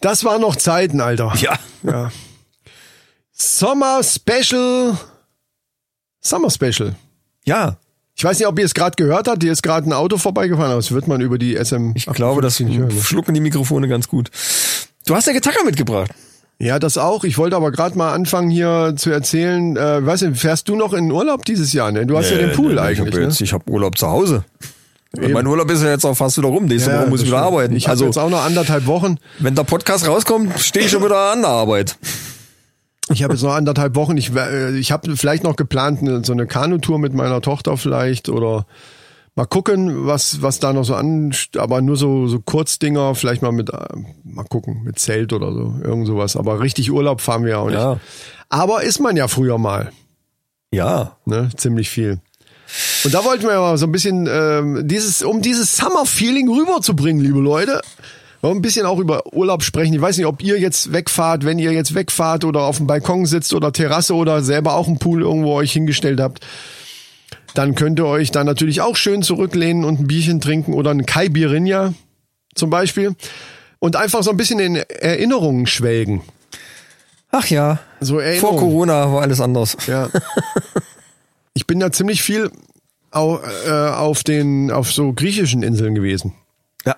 [0.00, 1.34] Das waren noch Zeiten, Alter.
[1.36, 1.58] Ja.
[1.82, 2.10] Ja.
[3.32, 4.96] Summer Special.
[6.20, 6.94] Summer Special.
[7.44, 7.76] Ja.
[8.16, 9.42] Ich weiß nicht, ob ihr es gerade gehört habt.
[9.42, 11.92] Hier ist gerade ein Auto vorbeigefahren, aber das wird man über die SM.
[11.94, 12.88] Ich glaube, das ne?
[13.02, 14.30] schlucken die Mikrofone ganz gut.
[15.06, 16.12] Du hast ja Gitarre mitgebracht.
[16.60, 17.24] Ja, das auch.
[17.24, 19.76] Ich wollte aber gerade mal anfangen hier zu erzählen.
[19.76, 21.90] Äh, weißt du, fährst du noch in Urlaub dieses Jahr?
[21.90, 22.06] Ne?
[22.06, 23.14] Du hast ja den Pool ich eigentlich.
[23.14, 23.36] Hab Ne?
[23.38, 24.44] ich habe Urlaub zu Hause.
[25.16, 25.32] Eben.
[25.32, 26.66] Mein Urlaub ist ja jetzt auch fast wieder rum.
[26.66, 27.52] Nächste Woche muss ich wieder stimmt.
[27.52, 27.76] arbeiten.
[27.76, 29.16] Ich habe also, jetzt auch noch anderthalb Wochen.
[29.40, 31.96] wenn der Podcast rauskommt, stehe ich schon wieder an der Arbeit.
[33.14, 34.16] Ich habe jetzt noch anderthalb Wochen.
[34.16, 38.66] Ich, äh, ich habe vielleicht noch geplant, so eine Kanutour mit meiner Tochter vielleicht oder
[39.36, 43.52] mal gucken, was was da noch so an, aber nur so so Kurzdinger, vielleicht mal
[43.52, 43.76] mit äh,
[44.24, 46.36] mal gucken mit Zelt oder so irgend sowas.
[46.36, 47.78] Aber richtig Urlaub fahren wir ja auch nicht.
[47.78, 47.98] Ja.
[48.48, 49.90] Aber ist man ja früher mal,
[50.72, 51.16] Ja.
[51.24, 51.48] ne?
[51.56, 52.20] Ziemlich viel.
[53.04, 57.22] Und da wollten wir ja mal so ein bisschen ähm, dieses, um dieses Summer-Feeling rüberzubringen,
[57.22, 57.80] liebe Leute.
[58.44, 59.94] Wollen ein bisschen auch über Urlaub sprechen.
[59.94, 63.24] Ich weiß nicht, ob ihr jetzt wegfahrt, wenn ihr jetzt wegfahrt oder auf dem Balkon
[63.24, 66.46] sitzt oder Terrasse oder selber auch einen Pool irgendwo euch hingestellt habt.
[67.54, 71.06] Dann könnt ihr euch da natürlich auch schön zurücklehnen und ein Bierchen trinken oder ein
[71.06, 71.94] Kai Birinja
[72.54, 73.16] zum Beispiel.
[73.78, 76.20] Und einfach so ein bisschen in Erinnerungen schwelgen.
[77.30, 77.78] Ach ja.
[78.00, 78.58] So Vor.
[78.58, 79.78] Corona war alles anders.
[79.86, 80.10] Ja.
[81.56, 82.50] Ich bin ja ziemlich viel
[83.12, 86.34] au, äh, auf den auf so griechischen Inseln gewesen.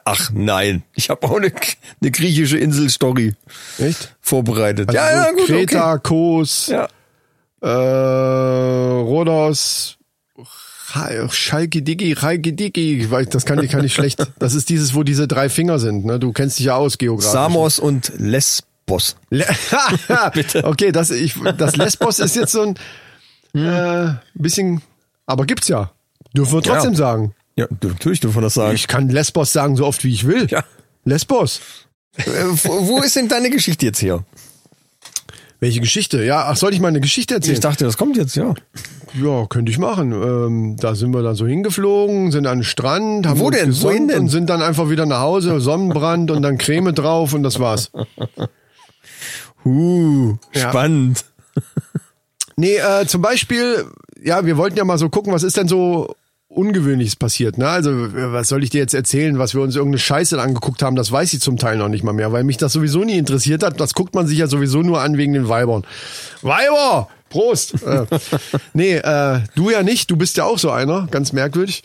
[0.05, 1.53] Ach nein, ich habe auch eine,
[2.01, 3.35] eine griechische Inselstory
[3.79, 4.17] Echt?
[4.21, 4.89] vorbereitet.
[4.89, 6.01] Also ja, so ja, gut, Kreta, okay.
[6.09, 6.89] Kos, Ja.
[7.63, 7.69] äh,
[9.03, 9.97] Rhodos,
[10.93, 14.25] Cha- Schalki Digi, Chalki Digi, ich weiß, das kann ich kann ich schlecht.
[14.39, 16.05] Das ist dieses, wo diese drei Finger sind.
[16.05, 16.19] Ne?
[16.19, 17.33] Du kennst dich ja aus geografisch.
[17.33, 19.17] Samos und Lesbos.
[19.31, 19.47] Le
[20.63, 22.77] okay, das, ich, das Lesbos ist jetzt so ein
[23.61, 24.83] äh, bisschen,
[25.27, 25.91] aber gibt's ja.
[26.37, 26.99] Dürfen wir trotzdem Ja.
[26.99, 27.35] sagen.
[27.57, 28.75] Ja, natürlich dürfen wir das sagen.
[28.75, 30.47] Ich kann Lesbos sagen, so oft wie ich will.
[30.51, 30.63] Ja.
[31.05, 31.61] Lesbos.
[32.17, 34.25] Äh, wo ist denn deine Geschichte jetzt her?
[35.59, 36.23] Welche Geschichte?
[36.23, 37.55] Ja, ach, soll ich mal eine Geschichte erzählen?
[37.55, 38.55] Ich dachte, das kommt jetzt, ja.
[39.15, 40.13] Ja, könnte ich machen.
[40.13, 43.67] Ähm, da sind wir dann so hingeflogen, sind an den Strand, haben Wo uns denn?
[43.69, 44.19] gesonnt Wohin denn?
[44.21, 47.91] und sind dann einfach wieder nach Hause, Sonnenbrand und dann Creme drauf und das war's.
[49.65, 50.69] Uh, Ja.
[50.69, 51.25] spannend.
[52.57, 53.87] Nee, äh, zum Beispiel,
[54.23, 56.15] ja, wir wollten ja mal so gucken, was ist denn so
[56.57, 57.69] Ungewöhnliches passiert, ne?
[57.69, 61.13] Also, was soll ich dir jetzt erzählen, was wir uns irgendeine Scheiße angeguckt haben, das
[61.13, 63.79] weiß ich zum Teil noch nicht mal mehr, weil mich das sowieso nie interessiert hat.
[63.81, 65.85] Das guckt man sich ja sowieso nur an wegen den Weibern.
[66.43, 67.09] Weiber!
[67.29, 67.75] Prost!
[67.83, 68.07] äh,
[68.73, 71.83] nee, äh, du ja nicht, du bist ja auch so einer, ganz merkwürdig.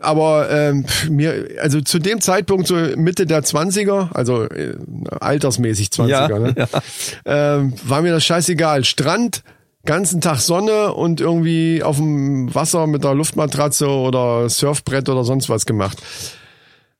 [0.00, 4.74] Aber ähm, mir, also zu dem Zeitpunkt, so Mitte der 20er, also äh,
[5.20, 6.54] altersmäßig 20er, Ja, ne?
[7.24, 8.84] ähm, war mir das scheißegal.
[8.84, 9.42] Strand,
[9.86, 15.48] ganzen Tag Sonne und irgendwie auf dem Wasser mit der Luftmatratze oder Surfbrett oder sonst
[15.48, 16.02] was gemacht.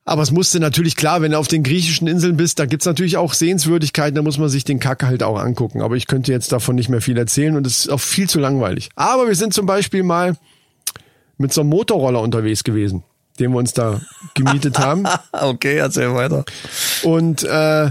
[0.08, 3.16] Aber es musste natürlich klar, wenn du auf den griechischen Inseln bist, da gibt's natürlich
[3.16, 5.82] auch Sehenswürdigkeiten, da muss man sich den Kack halt auch angucken.
[5.82, 8.38] Aber ich könnte jetzt davon nicht mehr viel erzählen und es ist auch viel zu
[8.38, 8.88] langweilig.
[8.94, 10.36] Aber wir sind zum Beispiel mal
[11.38, 13.02] mit so einem Motorroller unterwegs gewesen,
[13.40, 14.00] den wir uns da
[14.34, 15.06] gemietet haben.
[15.32, 16.44] Okay, erzähl weiter.
[17.02, 17.90] Und äh,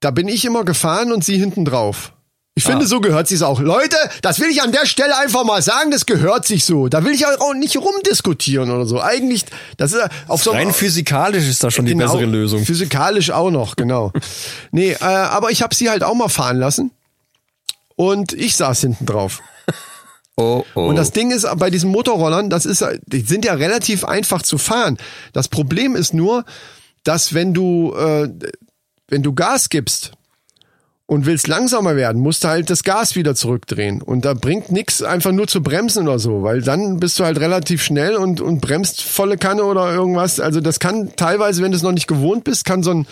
[0.00, 2.13] da bin ich immer gefahren und sie hinten drauf.
[2.56, 3.58] Ich finde, so gehört sich's auch.
[3.58, 6.86] Leute, das will ich an der Stelle einfach mal sagen, das gehört sich so.
[6.86, 9.02] Da will ich auch nicht rumdiskutieren oder so.
[9.02, 9.44] Eigentlich,
[9.76, 12.64] das ist auf so Rein physikalisch ist da schon die Genau, bessere Lösung.
[12.64, 14.12] Physikalisch auch noch, genau.
[14.70, 16.92] nee, äh, aber ich habe sie halt auch mal fahren lassen.
[17.96, 19.40] Und ich saß hinten drauf.
[20.36, 20.88] Oh, oh.
[20.88, 24.58] Und das Ding ist, bei diesen Motorrollern, das ist, die sind ja relativ einfach zu
[24.58, 24.98] fahren.
[25.32, 26.44] Das Problem ist nur,
[27.04, 28.28] dass wenn du, äh,
[29.06, 30.10] wenn du Gas gibst
[31.06, 34.00] und willst langsamer werden, musst du halt das Gas wieder zurückdrehen.
[34.00, 37.38] Und da bringt nix einfach nur zu bremsen oder so, weil dann bist du halt
[37.40, 40.40] relativ schnell und, und bremst volle Kanne oder irgendwas.
[40.40, 43.06] Also das kann teilweise, wenn du es noch nicht gewohnt bist, kann so ein,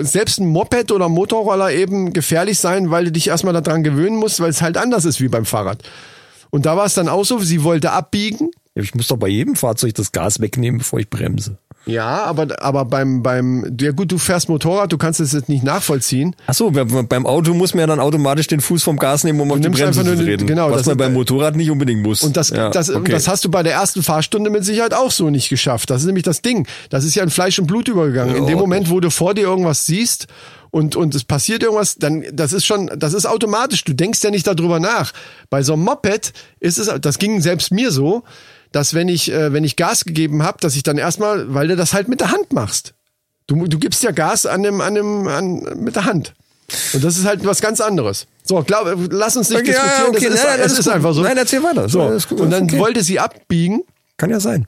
[0.00, 4.40] selbst ein Moped oder Motorroller eben gefährlich sein, weil du dich erstmal daran gewöhnen musst,
[4.40, 5.84] weil es halt anders ist wie beim Fahrrad.
[6.50, 8.50] Und da war es dann auch so, sie wollte abbiegen.
[8.74, 11.58] Ich muss doch bei jedem Fahrzeug das Gas wegnehmen, bevor ich bremse.
[11.88, 15.64] Ja, aber, aber beim, beim, ja gut, du fährst Motorrad, du kannst es jetzt nicht
[15.64, 16.36] nachvollziehen.
[16.46, 19.50] Ach so, beim Auto muss man ja dann automatisch den Fuß vom Gas nehmen, um
[19.50, 20.46] auf die nimmst Bremse einfach zu treten.
[20.46, 22.22] genau, was das man beim Motorrad nicht unbedingt muss.
[22.22, 23.10] Und das, ja, das, okay.
[23.10, 25.88] das hast du bei der ersten Fahrstunde mit Sicherheit auch so nicht geschafft.
[25.90, 26.66] Das ist nämlich das Ding.
[26.90, 28.36] Das ist ja in Fleisch und Blut übergegangen.
[28.36, 28.48] In Ja.
[28.50, 30.26] dem Moment, wo du vor dir irgendwas siehst
[30.70, 33.84] und, und es passiert irgendwas, dann, das ist schon, das ist automatisch.
[33.84, 35.12] Du denkst ja nicht darüber nach.
[35.48, 38.24] Bei so einem Moped ist es, das ging selbst mir so,
[38.72, 41.76] dass wenn ich, äh, wenn ich Gas gegeben habe, dass ich dann erstmal, weil du
[41.76, 42.94] das halt mit der Hand machst.
[43.46, 46.34] Du, du gibst ja Gas an dem, an dem, an, mit der Hand.
[46.92, 48.26] Und das ist halt was ganz anderes.
[48.44, 49.98] So, glaub, lass uns nicht Okay, diskutieren.
[49.98, 50.24] ja, okay.
[50.28, 51.22] Das ist, Nein, nein, es das ist ist einfach so.
[51.22, 51.88] Nein, erzähl weiter.
[51.88, 52.78] So, gut, und dann okay.
[52.78, 53.82] wollte sie abbiegen.
[54.18, 54.66] Kann ja sein.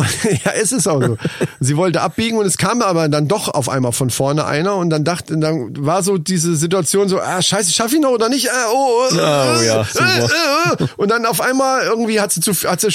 [0.00, 1.18] Und, ja, es ist auch so.
[1.60, 4.90] Sie wollte abbiegen und es kam aber dann doch auf einmal von vorne einer und
[4.90, 8.46] dann dachte, dann war so diese Situation so, ah, scheiße, schaff ich noch oder nicht?
[8.46, 10.86] Äh, oh, äh, Oh, ja, äh, äh, äh.
[10.96, 12.88] Und dann auf einmal irgendwie hat sie zu, hat sie,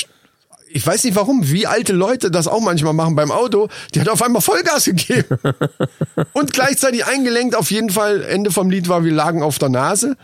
[0.68, 4.10] ich weiß nicht warum, wie alte Leute das auch manchmal machen beim Auto, die hat
[4.10, 5.38] auf einmal Vollgas gegeben.
[6.34, 10.18] und gleichzeitig eingelenkt, auf jeden Fall, Ende vom Lied war, wir lagen auf der Nase.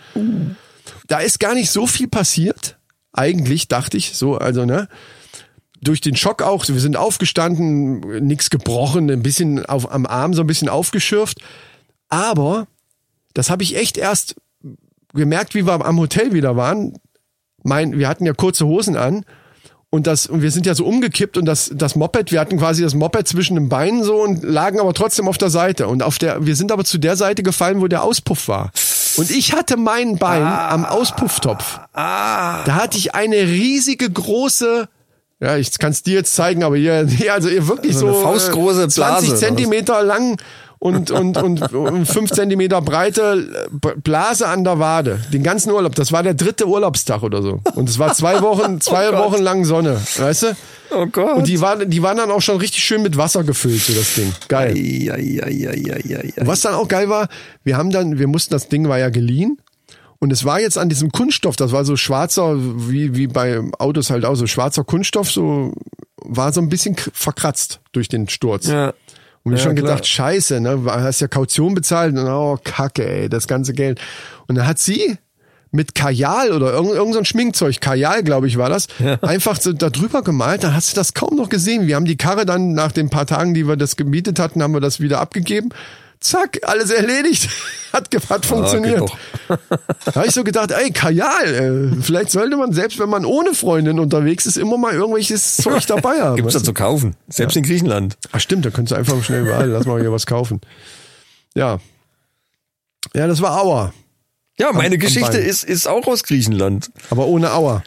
[1.07, 2.77] Da ist gar nicht so viel passiert.
[3.13, 4.87] Eigentlich dachte ich so, also, ne?
[5.81, 10.41] Durch den Schock auch, wir sind aufgestanden, nichts gebrochen, ein bisschen auf, am Arm so
[10.41, 11.39] ein bisschen aufgeschürft.
[12.09, 12.67] Aber
[13.33, 14.35] das habe ich echt erst
[15.13, 16.97] gemerkt, wie wir am Hotel wieder waren.
[17.63, 19.25] Mein, wir hatten ja kurze Hosen an
[19.89, 22.81] und das und wir sind ja so umgekippt und das das Moped, wir hatten quasi
[22.81, 26.17] das Moped zwischen den Beinen so und lagen aber trotzdem auf der Seite und auf
[26.17, 28.71] der wir sind aber zu der Seite gefallen, wo der Auspuff war.
[29.17, 31.81] Und ich hatte mein Bein am Auspufftopf.
[32.65, 34.87] Da hatte ich eine riesige große
[35.41, 38.21] ja, ich kann es dir jetzt zeigen, aber hier, hier also ihr wirklich Also so
[38.21, 39.39] faustgroße äh, 20 Blase, oder was?
[39.39, 40.37] Zentimeter lang
[40.77, 43.69] und, und, und, und 5 Zentimeter breite
[44.03, 45.19] Blase an der Wade.
[45.31, 45.93] Den ganzen Urlaub.
[45.93, 47.59] Das war der dritte Urlaubstag oder so.
[47.75, 49.17] Und es war zwei Wochen, zwei Oh.
[49.17, 50.01] Wochen lang Sonne.
[50.17, 50.47] Weißt du?
[50.89, 51.37] Oh Gott.
[51.37, 54.15] Und die waren, die waren dann auch schon richtig schön mit Wasser gefüllt, so das
[54.15, 54.33] Ding.
[54.47, 54.75] Geil.
[54.77, 56.19] ja, ja.
[56.37, 57.27] Und was dann auch geil war,
[57.63, 59.57] wir haben dann, wir mussten, das Ding war ja geliehen.
[60.23, 64.11] Und es war jetzt an diesem Kunststoff, das war so schwarzer, wie, wie bei Autos
[64.11, 65.73] halt auch, so schwarzer Kunststoff, so
[66.23, 68.67] war so ein bisschen verkratzt durch den Sturz.
[68.67, 68.93] Ja.
[69.41, 69.87] Und ich Ja, schon klar.
[69.87, 73.99] gedacht, scheiße, ne, hast ja Kaution bezahlt und oh, kacke, ey, das ganze Geld.
[74.45, 75.17] Und dann hat sie
[75.71, 78.89] mit Kajal oder irgend, irgend so ein Schminkzeug, Kajal, glaube ich, war das,
[79.23, 81.87] einfach so da drüber gemalt, dann hast du das kaum noch gesehen.
[81.87, 84.75] Wir haben die Karre dann nach den paar Tagen, die wir das gemietet hatten, haben
[84.75, 85.69] wir das wieder abgegeben.
[86.21, 87.49] Zack, alles erledigt.
[87.91, 89.01] Hat, hat funktioniert.
[89.01, 89.59] geht
[90.05, 93.53] da habe ich so gedacht, ey, Kajal, äh, vielleicht sollte man, selbst wenn man ohne
[93.53, 96.37] Freundin unterwegs ist, immer mal irgendwelches Zeug dabei haben.
[96.37, 97.17] Gibt's weißt da zu kaufen.
[97.27, 98.15] Selbst in Griechenland.
[98.31, 100.61] Ach stimmt, da könntest du einfach schnell überall, lass mal hier was kaufen.
[101.53, 101.79] Ja.
[103.13, 103.93] Ja, das war Auer,
[104.57, 105.41] Ja, meine am Geschichte Bein.
[105.43, 106.91] ist, ist auch aus Griechenland.
[107.09, 107.83] aber ohne Auer.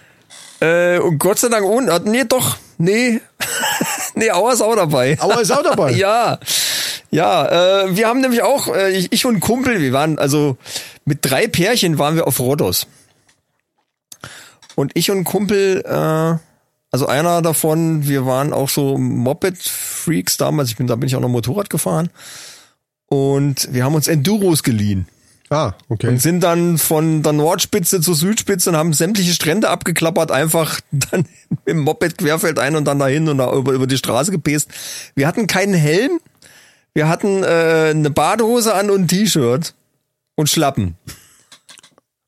[0.61, 1.99] Äh, und Gott sei Dank ohne.
[2.05, 2.59] Nee, doch.
[2.77, 3.23] Nee.
[4.16, 5.18] nee, Auer ist auch dabei.
[5.18, 5.92] Auer ist auch dabei.
[5.92, 6.38] Ja,
[7.14, 7.85] ja.
[7.85, 10.57] Äh, wir haben nämlich auch, äh, ich, ich und ein Kumpel, wir waren also
[11.05, 12.87] mit drei Pärchen waren wir auf Rhodos.
[14.74, 16.38] Und ich und ein Kumpel, äh,
[16.90, 20.70] also einer davon, wir waren auch so Moped-Freaks damals.
[20.70, 22.11] Ich bin, da bin ich auch noch Motorrad gefahren.
[23.07, 25.07] Und wir haben uns Enduros geliehen.
[25.50, 26.09] Ah, okay.
[26.09, 31.27] Und sind dann von der Nordspitze zur Südspitze und haben sämtliche Strände abgeklappert, einfach dann
[31.68, 34.70] dem Moped querfeld ein und dann dahin und da über, über die Straße gepest.
[35.14, 36.18] Wir hatten keinen Helm,
[36.95, 39.75] wir hatten äh, eine Badehose an und ein T-Shirt
[40.37, 40.97] und Schlappen.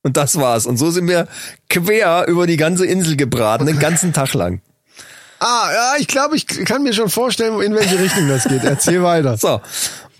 [0.03, 0.67] Und das war's.
[0.67, 1.27] Und so sind wir
[1.69, 4.61] quer über die ganze Insel gebraten, den ganzen Tag lang.
[5.39, 8.65] Ah, ja, ich glaube, ich kann mir schon vorstellen, in welche Richtung das geht.
[8.65, 9.37] Erzähl weiter.
[9.37, 9.61] So.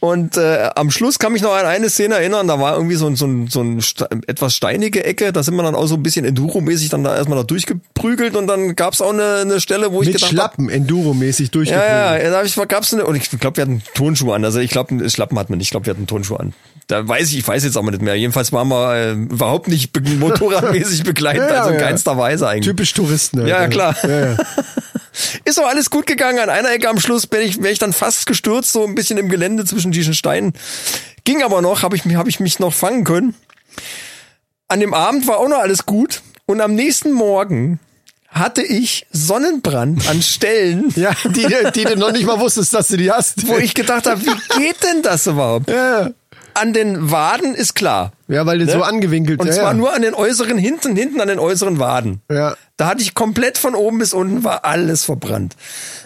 [0.01, 3.07] Und äh, am Schluss kann mich noch an eine Szene erinnern, da war irgendwie so
[3.07, 3.81] ein, so ein, so ein
[4.27, 7.39] etwas steinige Ecke, da sind wir dann auch so ein bisschen Enduro-mäßig dann da erstmal
[7.39, 10.69] da durchgeprügelt und dann gab's auch eine, eine Stelle, wo ich Mit gedacht hab, Schlappen,
[10.69, 11.91] Enduro-mäßig durchgeprügelt.
[11.91, 14.45] ja, ja, da ich, gab's eine, und ich glaube, wir hatten Turnschuhe an.
[14.45, 15.69] Also ich glaube, Schlappen hatten wir nicht.
[15.69, 16.53] Ich glaube, wir hatten Turnschuhe an.
[16.88, 18.14] Da weiß ich, ich weiß jetzt aber nicht mehr.
[18.14, 21.85] Jedenfalls waren wir äh, überhaupt nicht be motorradmäßig begleitet, Ja, also in ja.
[21.87, 22.66] keinster Weise eigentlich.
[22.66, 23.40] Typisch Touristen.
[23.40, 23.96] halt, Ja, klar.
[24.09, 24.37] Ja.
[25.44, 26.38] Ist auch alles gut gegangen.
[26.38, 29.16] An einer Ecke am Schluss bin ich, wäre ich dann fast gestürzt, so ein bisschen
[29.18, 30.53] im Gelände zwischen diesen Steinen.
[31.25, 33.35] Ging aber noch, habe ich, mich- hab ich mich noch fangen können.
[34.68, 36.20] An dem Abend war auch noch alles gut.
[36.44, 37.81] Und am nächsten Morgen
[38.29, 42.96] hatte ich Sonnenbrand an Stellen, ja die, die du noch nicht mal wusstest, dass du
[42.96, 43.46] die hast.
[43.49, 45.68] wo ich gedacht habe, wie geht denn das überhaupt?
[45.70, 46.11] ja.
[46.59, 48.12] An den Waden ist klar.
[48.29, 49.75] ja, weil du so angewinkelt Und ja, zwar ja.
[49.75, 52.23] nur an den äußeren, hinten, hinten an den äußeren Waden.
[52.31, 52.57] Ja.
[52.77, 55.55] Da hatte ich komplett von oben bis unten war alles verbrannt.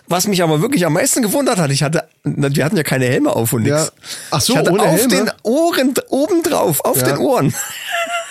[0.08, 3.30] Was mich aber wirklich am meisten gewundert hat, ich hatte, wir hatten ja keine Helme
[3.34, 3.78] auf und Ja.
[3.80, 3.92] nix.
[4.32, 5.08] Ach so, ich hatte ohne auf Helme?
[5.08, 7.04] den Ohren, oben drauf, auf Ja.
[7.08, 7.54] den Ohren,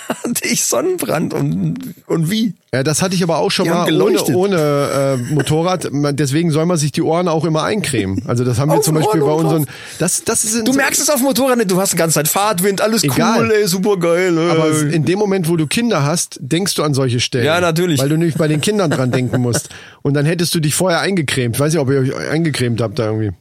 [0.10, 2.56] hatte ich Sonnenbrand und, und wie?
[2.74, 5.90] Ja, das hatte ich aber auch schon Die mal ohne, ohne äh, Motorrad.
[5.92, 8.24] Deswegen soll man sich die Ohren auch immer eincremen.
[8.28, 9.68] Also das haben wir Auf zum Beispiel bei unseren.
[10.00, 12.28] Das, das ist Du merkst es auf dem Motorrad nicht, du hast die ganze Zeit
[12.28, 13.40] Fahrtwind, alles Egal.
[13.40, 14.38] cool, ey, super geil.
[14.38, 14.50] Ey.
[14.50, 17.46] Aber in dem Moment, wo du Kinder hast, denkst du an solche Stellen.
[17.46, 18.00] Ja, natürlich.
[18.00, 19.70] Weil du nämlich bei den Kindern dran denken musst.
[20.02, 21.60] Und dann hättest du dich vorher eingecremt.
[21.60, 23.32] Weiß nicht, ob ihr euch eingecremt habt da irgendwie.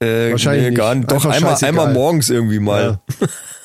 [0.00, 1.10] äh, wahrscheinlich nee, gar nicht.
[1.10, 3.00] Doch einmal, einmal morgens irgendwie mal.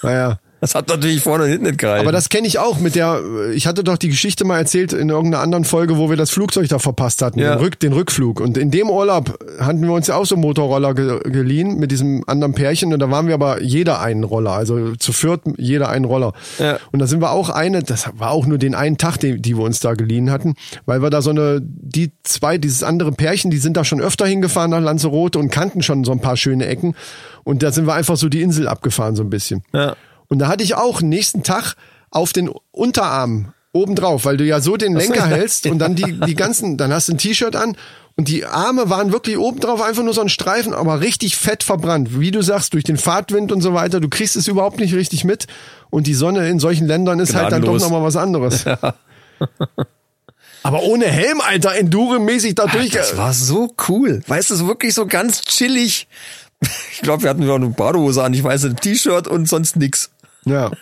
[0.03, 0.39] Naja.
[0.61, 2.01] Das hat natürlich vorne und hinten nicht gehalten.
[2.01, 3.19] Aber das kenne ich auch mit der,
[3.53, 6.69] ich hatte doch die Geschichte mal erzählt in irgendeiner anderen Folge, wo wir das Flugzeug
[6.69, 7.55] da verpasst hatten, Ja.
[7.55, 8.39] den, Rück, den Rückflug.
[8.39, 12.23] Und in dem Urlaub hatten wir uns ja auch so Motorroller ge geliehen mit diesem
[12.27, 16.05] anderen Pärchen und da waren wir aber jeder einen Roller, also zu viert jeder einen
[16.05, 16.33] Roller.
[16.59, 16.77] Ja.
[16.91, 19.57] Und da sind wir auch eine, das war auch nur den einen Tag, die, die
[19.57, 20.53] wir uns da geliehen hatten,
[20.85, 24.27] weil wir da so eine, die zwei, dieses andere Pärchen, die sind da schon öfter
[24.27, 26.95] hingefahren nach Lanzarote und kannten schon so ein paar schöne Ecken.
[27.43, 29.63] Und da sind wir einfach so die Insel abgefahren so ein bisschen.
[29.73, 29.95] Ja.
[30.31, 31.75] Und da hatte ich auch nächsten Tag
[32.09, 35.25] auf den Unterarm obendrauf, weil du ja so den Lenker ja.
[35.25, 37.75] hältst und dann die, die ganzen, dann hast du ein T-Shirt an
[38.15, 42.17] und die Arme waren wirklich obendrauf einfach nur so ein Streifen, aber richtig fett verbrannt.
[42.17, 45.25] Wie du sagst, durch den Fahrtwind und so weiter, du kriegst es überhaupt nicht richtig
[45.25, 45.47] mit.
[45.89, 47.81] Und die Sonne in solchen Ländern ist halt dann doch Gnadenlos.
[47.81, 48.65] nochmal was anderes.
[50.63, 52.91] Aber ohne Helm, Alter, Enduro-mäßig da durch.
[52.91, 54.23] Das war so cool.
[54.27, 56.07] Weißt du, wirklich so ganz chillig.
[56.93, 60.11] Ich glaube, wir hatten nur eine Badehose an, ich weiß ein T-Shirt und sonst nix.
[60.45, 60.71] Ja,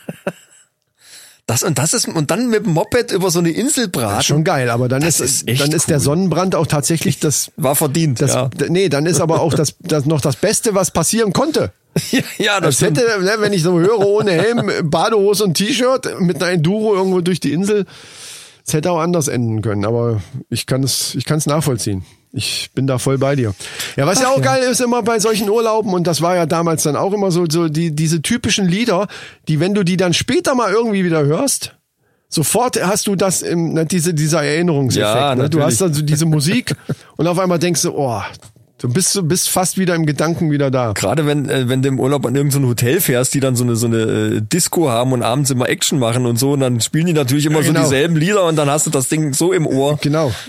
[1.50, 4.22] Das und das ist und dann mit dem Moped über so eine Insel braten.
[4.22, 4.70] schon geil.
[4.70, 6.00] Aber dann ist, ist echt dann ist der.
[6.00, 8.22] Sonnenbrand auch tatsächlich das war verdient.
[8.22, 8.52] Das, ja.
[8.68, 11.72] Nee, dann ist aber auch das, das noch das Beste, was passieren konnte.
[12.12, 16.20] ja, ja, das Das hätte, ne, wenn ich so höre, ohne Helm, Badehose und T-Shirt
[16.20, 17.88] mit einer Enduro irgendwo durch die Insel,
[18.64, 19.86] es hätte auch anders enden können.
[19.86, 22.06] Aber ich kann es, ich kann es nachvollziehen.
[22.32, 23.56] Ich bin da voll bei dir.
[23.96, 26.84] Ja, was ja auch geil ist immer bei solchen Urlauben und das war ja damals
[26.84, 29.08] dann auch immer so, so die, diese typischen Lieder,
[29.48, 31.76] die, wenn du die dann später mal irgendwie wieder hörst,
[32.28, 35.16] sofort hast du das im, ne, diese, dieser Erinnerungseffekt.
[35.16, 35.50] Ja, ne?
[35.50, 36.76] Du hast also diese Musik
[37.18, 38.22] und auf einmal denkst du, oh,
[38.80, 40.94] Du bist, du bist fast wieder im Gedanken wieder da.
[40.94, 43.76] Gerade wenn, äh, wenn du im Urlaub an irgendein Hotel fährst, die dann so eine,
[43.76, 47.06] so eine äh, Disco haben und abends immer Action machen und so, und dann spielen
[47.06, 47.82] die natürlich immer Ja, genau.
[47.82, 50.00] so dieselben Lieder und dann hast du das Ding so im Ohr.
[50.02, 50.32] Genau.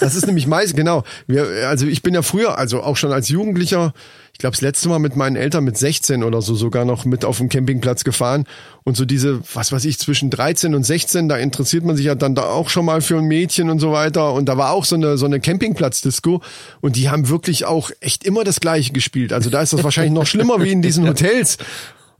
[0.00, 1.02] Das ist nämlich meist, genau.
[1.26, 3.92] Wir, also ich bin ja früher, also auch schon als Jugendlicher,
[4.34, 7.24] ich glaube das letzte Mal mit meinen Eltern mit 16 oder so sogar noch mit
[7.24, 8.46] auf dem Campingplatz gefahren.
[8.82, 12.16] Und so diese, was weiß ich, zwischen 13 und 16, da interessiert man sich ja
[12.16, 14.32] dann da auch schon mal für ein Mädchen und so weiter.
[14.32, 16.42] Und da war auch so eine, so eine Campingplatz-Disco.
[16.80, 19.32] Und die haben wirklich auch echt immer das Gleiche gespielt.
[19.32, 21.56] Also da ist das wahrscheinlich noch schlimmer wie in diesen Hotels.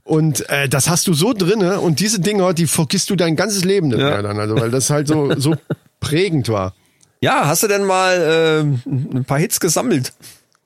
[0.05, 3.65] Und äh, das hast du so drinne und diese Dinger, die vergisst du dein ganzes
[3.65, 4.21] Leben nicht Ja.
[4.21, 5.55] dann, also weil das halt so so
[5.99, 6.73] prägend war.
[7.21, 10.13] Ja, hast du denn mal äh, ein paar Hits gesammelt?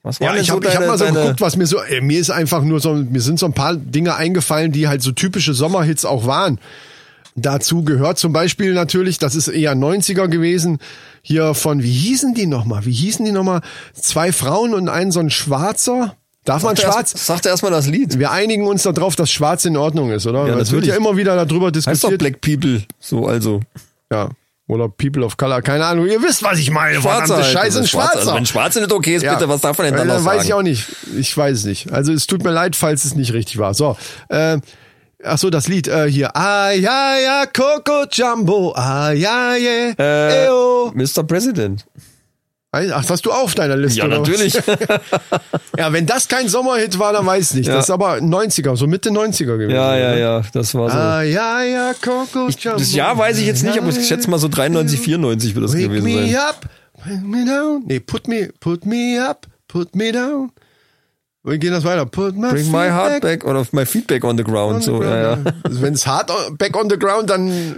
[0.04, 2.20] Was Ja, denn ich habe ich hab mal so geguckt, was mir so, äh, mir
[2.20, 5.54] ist einfach nur so, mir sind so ein paar Dinge eingefallen, die halt so typische
[5.54, 6.60] Sommerhits auch waren.
[7.36, 10.80] Dazu gehört zum Beispiel natürlich, das ist eher 90er gewesen,
[11.22, 12.86] hier von, wie hießen die nochmal?
[12.86, 13.62] Wie hießen die nochmal?
[13.94, 16.16] Zwei Frauen und ein so ein Schwarzer.
[16.46, 17.14] Darf man schwarz?
[17.14, 18.18] Erst, sagt erstmal das Lied.
[18.18, 20.48] Wir einigen uns darauf, dass schwarz in Ordnung ist, oder?
[20.48, 22.20] Ja, es wird ja immer wieder darüber Heißt doch diskutiert.
[22.20, 22.84] Black People.
[23.00, 23.62] So, also.
[24.12, 24.30] Ja.
[24.70, 26.06] Oder People of Color, keine Ahnung.
[26.06, 27.02] Ihr wisst, was ich meine.
[27.02, 27.54] Schwarzer Verdammte halt.
[27.54, 28.12] Scheiße, ein Schwarzer.
[28.12, 28.20] Schwarzer.
[28.20, 29.34] Also, wenn Schwarze nicht okay ist, Ja.
[29.34, 30.46] bitte, was darf man denn dann Äh, noch Weiß sagen?
[30.48, 30.86] ich auch nicht.
[31.18, 31.92] Ich weiß es nicht.
[31.92, 33.74] Also es tut mir leid, falls es nicht richtig war.
[33.74, 33.98] So,
[34.30, 34.60] äh,
[35.24, 36.36] ach so, das Lied äh, hier.
[36.36, 38.74] Ah ja ja Coco Jumbo.
[38.76, 39.94] Ah ja yeah.
[39.98, 40.92] Äh, Eo.
[40.94, 41.24] Mr.
[41.28, 41.86] President.
[42.72, 44.00] Ach, das hast du auf deiner Liste.
[44.00, 44.54] Ja, natürlich.
[45.78, 47.68] Ja, wenn das kein Sommerhit war, dann weiß ich nicht.
[47.68, 47.76] Ja.
[47.76, 49.72] Das ist aber 90er, so Mitte 90er gewesen.
[49.72, 50.98] ja, ja, ja, das war so.
[50.98, 52.80] Ah ja ja Coco Jumbo.
[52.80, 55.74] das Jahr weiß ich jetzt nicht, aber ich schätze mal so 93, 94 wird das
[55.74, 56.36] Wake gewesen me sein.
[56.36, 56.62] up,
[57.02, 57.84] put me down.
[57.86, 60.52] Nee, put me, put me up, put me down.
[61.44, 62.06] Wir gehen das weiter.
[62.06, 64.76] Put my Bring my heart back back oder my feedback on the ground.
[64.76, 65.38] on the So, ja, ja.
[65.64, 67.78] Also Wenn es hart back on the ground, dann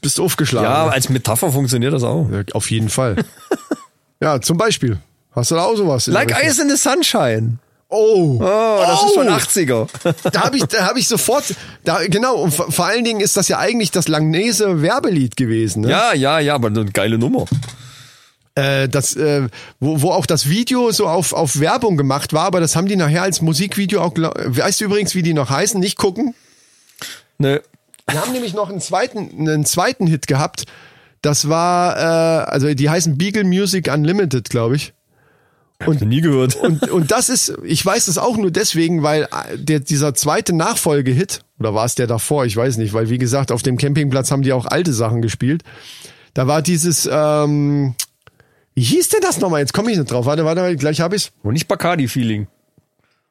[0.00, 0.68] bist du aufgeschlagen.
[0.68, 2.28] ja, als Metapher funktioniert das auch.
[2.32, 3.14] Ja, auf jeden Fall.
[4.22, 4.98] ja, zum Beispiel.
[5.32, 6.06] Hast du da auch sowas?
[6.06, 6.30] Like?
[6.44, 7.58] Ice in the Sunshine.
[7.88, 8.38] Oh.
[8.40, 9.86] Oh, das ist schon 80er.
[10.30, 11.44] Da habe ich, da habe ich sofort,
[11.84, 12.36] da genau.
[12.36, 15.82] Und vor allen Dingen ist das ja eigentlich das Langnese Werbelied gewesen.
[15.82, 15.90] Ne?
[15.90, 17.44] ja, ja, ja, aber eine geile Nummer.
[18.54, 19.48] äh, das, äh,
[19.78, 22.96] wo, wo auch das Video so auf, auf Werbung gemacht war, aber das haben die
[22.96, 25.78] nachher als Musikvideo auch, weißt du übrigens, wie die noch heißen?
[25.78, 26.34] Nicht gucken.
[27.36, 27.60] Ne,
[28.10, 30.64] Die haben nämlich noch einen zweiten, einen zweiten Hit gehabt.
[31.22, 34.92] Das war, äh, also die heißen Beagle Music Unlimited, glaube ich.
[35.80, 36.56] hab ich nie gehört.
[36.56, 40.52] Und, und das ist, ich weiß das auch nur deswegen, weil äh, der, dieser zweite
[40.54, 44.30] Nachfolgehit, oder war es der davor, ich weiß nicht, weil wie gesagt, auf dem Campingplatz
[44.32, 45.62] haben die auch alte Sachen gespielt.
[46.34, 47.94] Da war dieses, ähm,
[48.74, 49.60] wie hieß denn das nochmal?
[49.60, 50.26] Jetzt komme ich nicht drauf.
[50.26, 51.30] Warte, warte, gleich habe ich's.
[51.42, 52.48] Und nicht Bacardi-Feeling.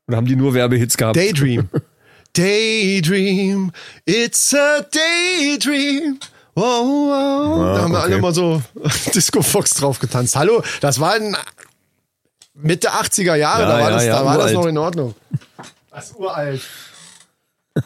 [0.07, 1.17] Oder haben die nur Werbehits gehabt?
[1.17, 1.67] Daydream.
[2.33, 3.73] Daydream,
[4.05, 6.17] it's a daydream.
[6.55, 7.73] Oh, oh.
[7.75, 8.21] da haben wir alle okay.
[8.21, 8.61] mal so
[9.15, 10.35] Disco Fox drauf getanzt.
[10.35, 11.35] Hallo, das war in
[12.53, 15.15] Mitte 80er Jahre, Ja, da war, ja, das, ja, da war das noch in Ordnung.
[15.91, 16.61] Das ist uralt.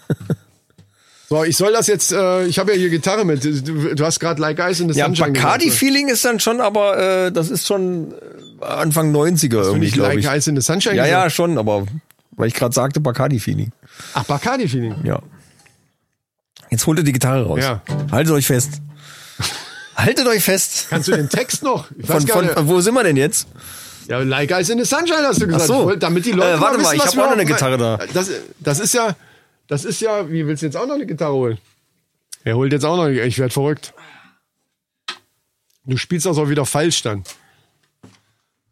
[1.27, 3.43] So, ich soll das jetzt, äh, ich habe ja hier Gitarre mit.
[3.43, 5.43] Du, du hast gerade Like Ice in the Ja, Sunshine gesagt.
[5.53, 8.13] Bacardi-Feeling ist dann schon, aber äh, das ist schon
[8.61, 10.27] äh, Anfang 90er Du irgendwie, glaube Like ich.
[10.27, 11.35] Ice in the Sunshine Ja, ja, gesagt?
[11.35, 11.87] schon, aber
[12.35, 13.71] weil ich gerade sagte Bacardi-Feeling.
[14.13, 14.97] Ach, Bacardi-Feeling.
[15.03, 15.19] Ja.
[16.71, 17.59] Jetzt holt ihr die Gitarre raus.
[17.61, 17.81] Ja.
[18.11, 18.81] Haltet euch fest.
[19.95, 20.87] Haltet euch fest.
[20.89, 21.87] Kannst du den Text noch?
[22.03, 23.47] Von, von, wo sind wir denn jetzt?
[24.07, 25.63] Ja, Like Ice in the Sunshine hast du gesagt.
[25.63, 25.95] Ach so.
[25.95, 27.77] Damit die Leute Äh, warte mal, wissen, ich was hab wir auch noch eine Gitarre
[27.77, 27.97] da.
[28.13, 29.15] Das, das ist ja,
[29.67, 31.57] das ist ja, wie willst du jetzt auch noch eine Gitarre holen?
[32.43, 33.93] Er holt jetzt auch noch, ich werd verrückt.
[35.85, 37.23] Du spielst das auch wieder falsch dann.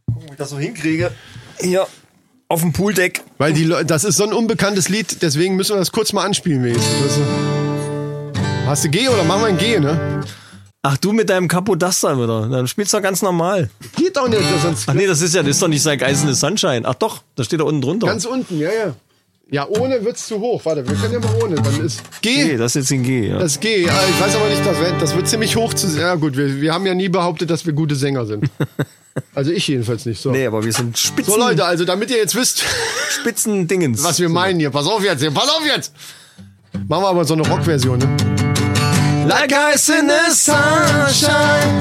[0.08, 1.12] Ob ich das so hinkriege.
[1.60, 1.88] Hier
[2.48, 3.22] auf dem Pooldeck.
[3.38, 6.24] Weil die Leute, das ist so ein unbekanntes Lied, deswegen müssen wir das kurz mal
[6.24, 7.20] anspielen wenigstens.
[8.66, 10.24] Hast du G oder machen wir ein G, ne?
[10.82, 12.48] Ach, du mit deinem Capo das da wieder.
[12.48, 13.70] Dann spielst du doch ganz normal.
[13.98, 16.34] Geht doch nicht, sonst Ach nee, das ist ja, das ist doch nicht sein Eisende
[16.34, 16.84] Sunshine.
[16.86, 18.08] Ach doch, da steht da unten drunter.
[18.08, 18.96] ganz unten, ja, ja.
[19.52, 20.64] Ja, ohne wird's zu hoch.
[20.64, 21.56] Warte, wir können ja mal ohne.
[21.56, 22.52] Dann ist G.
[22.52, 23.38] G, das ist jetzt ein G, ja.
[23.38, 26.16] Das G, ja, ich weiß aber nicht, das wird, das wird ziemlich hoch zu Ja
[26.16, 28.50] gut, wir, wir haben ja nie behauptet, dass wir gute Sänger sind.
[29.36, 30.20] Also ich jedenfalls nicht.
[30.20, 32.64] So, nee, aber wir sind Spitzen, so Leute, also damit ihr jetzt wisst,
[33.12, 34.04] Spitzen Dingens.
[34.04, 34.72] was wir meinen hier.
[34.72, 35.94] Pass auf jetzt, hier, pass auf jetzt!
[36.88, 38.33] Machen wir aber so eine Rockversion, ne?
[39.26, 41.80] Like ice in the sunshine,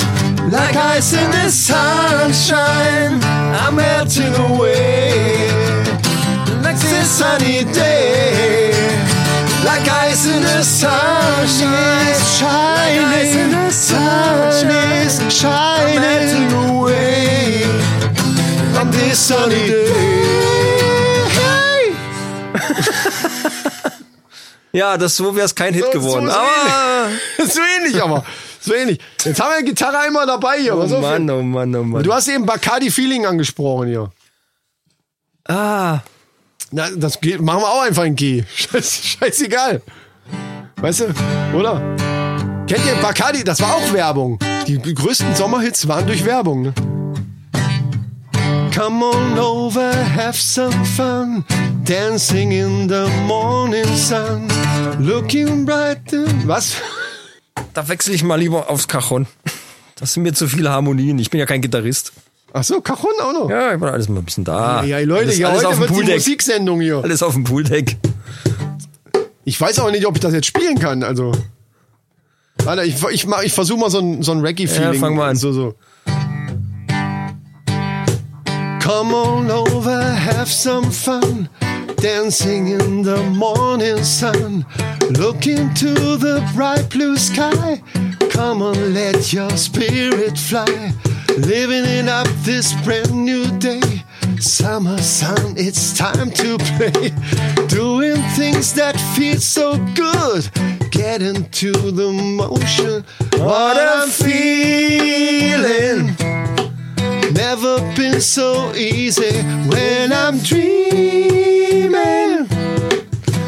[0.51, 5.49] like ice in the sunshine, I'm melting away.
[6.63, 8.73] Like this sunny day,
[9.65, 17.65] like ice in the sunshine, shining, the sunshine, shining, I'm melting away.
[18.79, 20.13] On this sunny day.
[24.73, 26.27] Ja, das so wäre es kein Hit So- geworden.
[26.27, 28.25] so- so aber so ähnlich aber.
[28.61, 29.01] So ähnlich.
[29.25, 30.77] Jetzt haben wir Gitarre einmal dabei hier.
[30.77, 32.03] oh auf, Mann, oh Mann, oh Mann.
[32.03, 34.11] Du hast eben Bacardi Feeling angesprochen hier.
[35.49, 35.99] Ah,
[36.71, 38.45] Na, das geht, machen wir auch einfach in G.
[38.55, 39.83] Scheiß, scheißegal.
[40.77, 41.05] Weißt du,
[41.57, 41.81] oder?
[42.69, 43.43] Kennt ihr Bacardi?
[43.45, 44.39] Das war auch Werbung.
[44.67, 46.73] Die größten Sommerhits waren durch Werbung, ne?
[48.75, 51.45] Come on over, have some fun.
[51.85, 54.49] Dancing in the morning sun.
[55.01, 56.01] Looking bright.
[56.47, 56.77] Was?
[57.75, 59.27] da wechsle ich mal lieber aufs Cajon.
[59.97, 61.19] Das sind mir zu viele Harmonien.
[61.19, 62.13] Ich bin ja kein Gitarrist.
[62.53, 63.51] Ach so, Cajon auch noch.
[63.51, 64.85] Ja, ich bin alles mal ein bisschen da.
[64.85, 66.15] Ja, Leute, alles, ja, alles heute auf dem wird die Pooldeck.
[66.17, 66.99] Musiksendung hier.
[67.03, 67.97] Alles auf dem Pooldeck.
[69.45, 71.03] Ich weiß auch nicht, ob ich das jetzt spielen kann.
[71.03, 71.33] Also,
[72.63, 74.95] warte, ich, ich, mach- ich versuche mal so ein, so ein Reggae-Feeling.
[74.95, 75.37] Ja, fang mal an.
[75.37, 75.75] So, so.
[78.83, 81.49] Come on over, have some fun.
[82.03, 84.67] Dancing in the morning sun.
[85.11, 87.81] Look into the bright blue sky.
[88.31, 90.93] Come on, let your spirit fly.
[91.39, 94.03] Living it up this brand new day.
[94.41, 97.13] Summer sun, it's time to play.
[97.69, 100.51] Doing things that feel so good.
[100.91, 103.05] Get into the motion.
[103.39, 105.43] What I'm feeling.
[107.35, 109.33] Never been so easy
[109.69, 112.03] when I'm dreaming.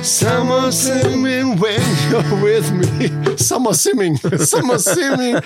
[0.03, 1.81] Summer simming when
[2.11, 3.11] you're with me.
[3.37, 4.17] Summer swimming.
[4.39, 5.39] Summer swimming.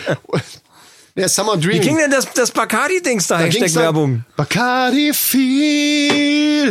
[1.17, 1.83] Ja, Summer Wie Dreaming.
[1.83, 3.39] ging denn das, das Bacardi-Dings da?
[3.39, 4.25] Da ging's Hashtag dann, Werbung.
[4.37, 6.63] Bacardi feeling.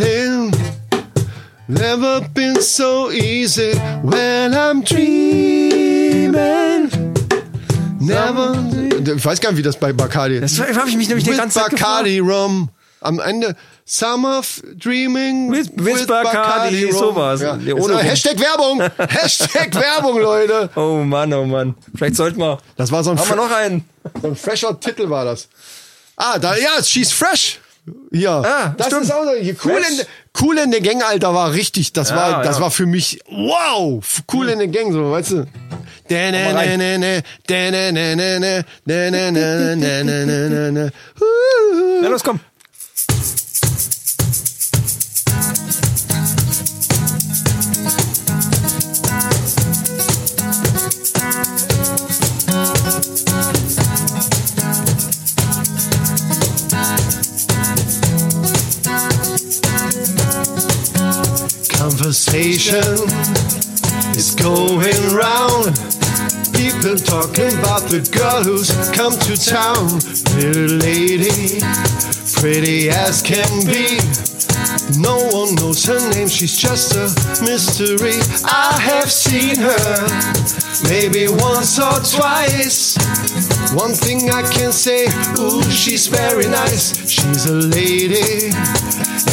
[1.68, 6.32] Never been so easy when I'm dreaming.
[8.00, 8.87] Never.
[9.00, 11.38] Ich weiß gar nicht, wie das bei Bacardi Das habe ich mich nämlich die With
[11.38, 11.82] ganze Zeit gefragt.
[12.04, 12.70] Bacardi Rum.
[13.00, 14.42] Am Ende Summer
[14.76, 17.42] Dreaming With- with Bacardi, sowas.
[17.42, 17.56] Ja.
[17.58, 17.98] Jetzt, ohne.
[18.00, 18.82] Hashtag Werbung.
[18.98, 20.70] Hashtag Werbung, Leute.
[20.76, 21.76] Oh Mann, oh Mann.
[21.96, 22.58] Vielleicht sollten wir.
[22.76, 23.86] Das war so ein, Haben wir noch einen?
[24.22, 25.48] so ein fresher Titel war das.
[26.16, 27.60] Ah, da, ja, She's Fresh.
[28.12, 29.04] Ja, Ah, das stimmt.
[29.04, 29.30] ist auch so,
[29.70, 30.06] cool, in,
[30.42, 31.94] cool in der Gang, Alter, war richtig.
[31.94, 32.64] Das war, Ja, das ja.
[32.64, 35.46] war für mich, wow, cool in der Gang, so, weißt du.
[42.02, 42.40] Let us come.
[61.78, 62.77] Conversation
[68.00, 69.90] the girl who's come to town.
[70.38, 71.58] Little lady,
[72.38, 73.98] pretty as can be.
[75.00, 77.10] No one knows her name, she's just a
[77.44, 78.20] mystery.
[78.46, 80.08] I have seen her
[80.90, 82.98] maybe once or twice.
[83.74, 85.08] One thing I can say,
[85.40, 87.10] ooh, she's very nice.
[87.10, 88.52] She's a lady,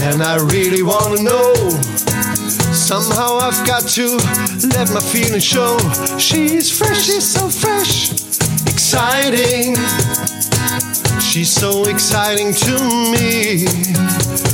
[0.04, 1.52] and I really wanna know.
[2.72, 4.16] Somehow I've got to
[4.76, 5.76] let my feelings show.
[6.18, 8.23] She's fresh, she's so fresh,
[8.94, 9.74] exciting.
[11.20, 12.74] She's so exciting to
[13.10, 13.66] me.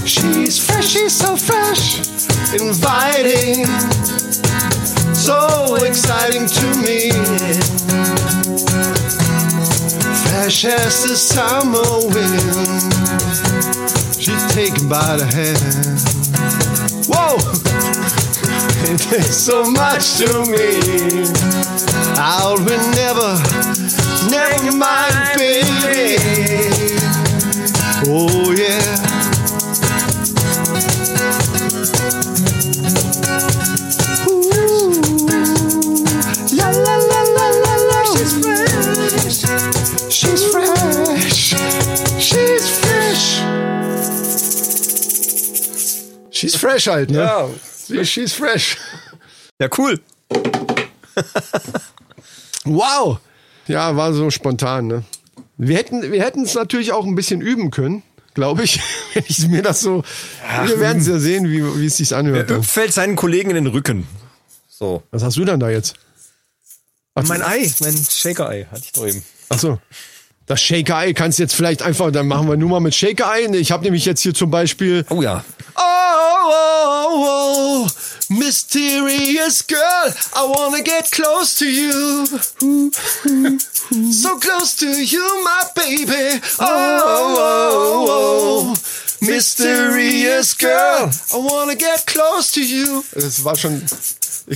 [0.06, 1.98] She's fresh, she's so fresh,
[2.54, 3.66] inviting.
[5.14, 7.10] So exciting to me.
[10.24, 12.94] Fresh as the summer wind.
[14.18, 15.60] She's taken by the hand.
[17.12, 17.36] Whoa!
[18.82, 21.60] It means so much to me.
[22.16, 23.36] I'll never,
[24.28, 26.16] never mind, baby.
[28.06, 28.96] Oh yeah.
[34.28, 34.92] Ooh.
[36.52, 38.00] La la la la la la.
[38.12, 39.38] She's fresh.
[40.10, 41.54] She's fresh.
[42.18, 43.24] She's fresh.
[46.30, 47.18] She's fresh halt, ne?
[47.18, 47.48] Ja.
[48.04, 48.76] She's fresh.
[49.58, 49.98] Ja, cool.
[52.64, 53.18] Wow.
[53.70, 55.04] Ja, war so spontan, ne?
[55.56, 58.02] Wir hätten wir hätten es natürlich auch ein bisschen üben können,
[58.34, 58.80] glaube ich,
[59.14, 60.02] wenn ich mir das so.
[60.64, 62.50] wir werden es ja sehen, wie, wie es sich anhört.
[62.50, 64.06] Öp fällt seinen Kollegen in den Rücken.
[64.68, 65.02] So.
[65.10, 65.94] Was hast du denn da jetzt?
[67.14, 69.22] Und mein Ei, mein Shaker-Ei hatte ich da eben.
[69.50, 69.78] Ach so.
[70.50, 73.32] Das Shaker Eye kannst du jetzt vielleicht einfach, dann machen wir nur mal mit Shaker
[73.32, 73.56] Eye.
[73.56, 75.44] Ich habe nämlich jetzt hier zum Beispiel Oh ja.
[75.76, 75.80] Oh,
[76.48, 77.88] oh, oh,
[78.30, 82.26] mysterious girl, I wanna get close to you.
[83.90, 86.40] So close to you, my baby.
[86.60, 87.02] Oh,
[87.40, 93.02] oh, oh, mysterious girl, I wanna get close to you.
[93.12, 93.82] Das war schon.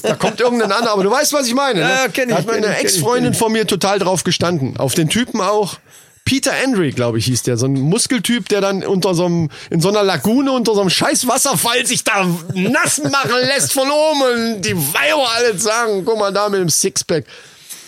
[0.03, 1.81] Da kommt irgendein anderer, aber du weißt, was ich meine.
[1.81, 1.89] Ne?
[1.89, 4.77] Ja, kenn ich, Da hat meine Ex-Freundin von mir total drauf gestanden.
[4.77, 5.79] Auf den Typen auch.
[6.25, 9.81] Peter Andre, glaube ich, hieß der, so ein Muskeltyp, der dann unter so einem, in
[9.81, 14.23] so einer Lagune unter so einem scheiß Wasserfall sich da nass machen lässt von oben
[14.55, 17.27] und die Weiber alle sagen, guck mal da mit dem Sixpack.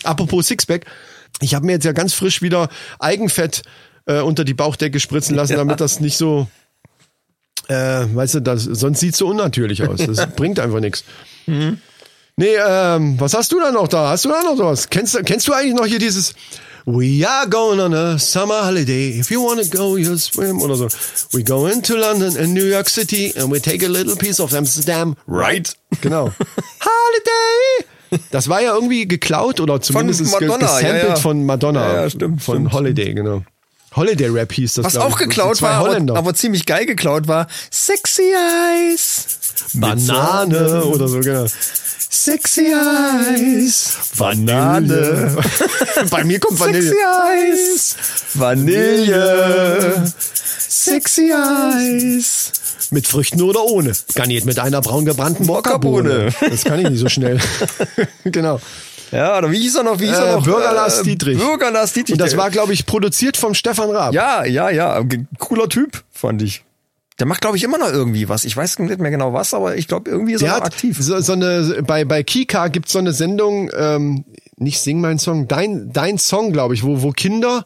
[0.05, 0.85] Apropos Sixpack,
[1.41, 2.69] ich habe mir jetzt ja ganz frisch wieder
[2.99, 3.63] Eigenfett
[4.05, 6.47] äh, unter die Bauchdecke spritzen lassen, damit das nicht so,
[7.69, 10.01] äh, weißt du, das, sonst sieht's so unnatürlich aus.
[10.07, 11.05] Das bringt einfach nichts.
[11.47, 14.11] Nee, ähm, was hast du da noch da?
[14.11, 14.91] Hast du da noch was?
[14.91, 16.35] Kennst, kennst du eigentlich noch hier dieses
[16.89, 19.09] We are going on a summer holiday.
[19.19, 20.89] If you wanna go, you'll swim oder so.
[21.33, 24.55] We go into London and New York City and we take a little piece of
[24.55, 25.17] Amsterdam.
[25.27, 25.75] Right?
[26.01, 26.33] Genau.
[26.81, 28.21] Holiday!
[28.31, 31.17] Das war ja irgendwie geklaut oder zumindest ge- Madonna, ja, gesampelt ja.
[31.17, 31.87] von Madonna.
[31.89, 33.43] Ja, ja, stimmt, Von stimmt, Holiday, genau.
[33.97, 34.85] Holiday Rap hieß das.
[34.85, 39.39] Was auch geklaut war, aber, aber ziemlich geil geklaut war, Sexy Eyes.
[39.75, 41.47] Banane oder so, genau.
[42.19, 43.99] Sexy Eyes.
[44.17, 45.37] Vanille.
[46.11, 46.83] Bei mir kommt Vanille.
[46.83, 47.97] Sexy Eyes.
[48.35, 50.13] Vanille.
[50.69, 52.53] Sexy Eyes.
[52.91, 53.93] Mit Früchten oder ohne.
[54.15, 55.45] Garniert mit einer braun gebrannten.
[55.45, 56.31] Mokkabohne.
[56.49, 57.39] Das kann ich nicht so schnell.
[58.25, 58.61] genau.
[59.13, 60.01] Ja, oder wie hieß er noch?
[60.01, 60.45] Wie hieß Äh, er noch?
[60.45, 61.39] Bürger Lars Dietrich.
[61.39, 62.15] Bürger Lars Dietrich.
[62.15, 64.15] Und das war, glaube ich, produziert vom Stefan Raab.
[64.15, 65.05] Ja, ja, ja.
[65.39, 66.65] Cooler Typ, fand ich.
[67.19, 68.45] Der macht, glaube ich, immer noch irgendwie was.
[68.45, 70.99] Ich weiß nicht mehr genau was, aber ich glaube, irgendwie ist Der er aktiv.
[71.01, 74.25] So, so eine, bei, bei Kika gibt's so eine Sendung, ähm,
[74.59, 77.65] nicht Sing mein Song, dein, dein Song, glaube ich, wo, wo Kinder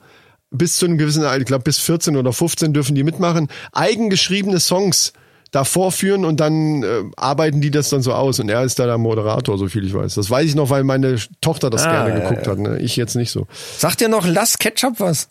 [0.52, 4.58] bis zu einem gewissen Alter, ich glaube bis 14 oder 15 dürfen die mitmachen, eigengeschriebene
[4.60, 5.12] Songs
[5.52, 8.86] da vorführen und dann äh, arbeiten die das dann so aus und er ist da
[8.86, 10.14] der Moderator, so viel ich weiß.
[10.14, 12.78] Das weiß ich noch, weil meine Tochter das Ah, gerne ja, geguckt hat, ne?
[12.78, 13.46] ich jetzt nicht so.
[13.78, 15.28] Sagt dir noch Lass Ketchup was?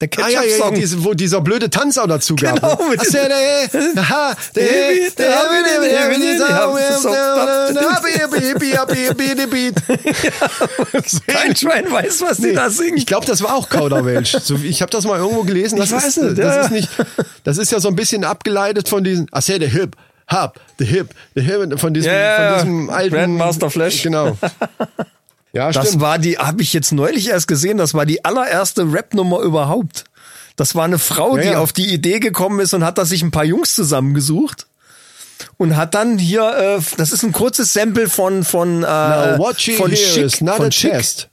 [0.00, 1.04] Der Ah ja, ja, Ketchup-Song.
[1.04, 2.54] wo dieser blöde Tanz auch dazu gab.
[2.54, 2.96] Genau, ne?
[2.98, 3.80] der- der- der-
[4.54, 5.28] der- der-
[11.26, 12.96] Kein Schwein weiß, was die da singen.
[12.96, 14.36] Ich glaube, das war auch Kauderwelsch.
[14.42, 15.78] So, ich habe das mal irgendwo gelesen.
[15.78, 16.60] Das Ich weiß ist, nicht, das ja.
[16.62, 16.88] ist nicht.
[17.44, 19.26] Das ist ja so ein bisschen abgeleitet von diesen.
[19.40, 19.96] Said the hip,
[20.30, 24.02] hop, the hip, the hip, von diesem, ja, von diesem alten Grandmaster Flash.
[24.02, 24.36] Genau.
[25.52, 26.02] Ja, Das stimmt.
[26.02, 30.04] war die, habe ich jetzt neulich erst gesehen, das war die allererste Rap-Nummer überhaupt.
[30.56, 31.58] Das war eine Frau, Ja, die ja.
[31.60, 34.66] auf die Idee gekommen ist und hat da sich ein paar Jungs zusammengesucht.
[35.56, 36.42] Und hat dann hier,
[36.78, 40.40] äh, das ist ein kurzes Sample von von äh, Now what you von Schick, is
[40.40, 40.90] not von Schick.
[40.92, 41.28] test.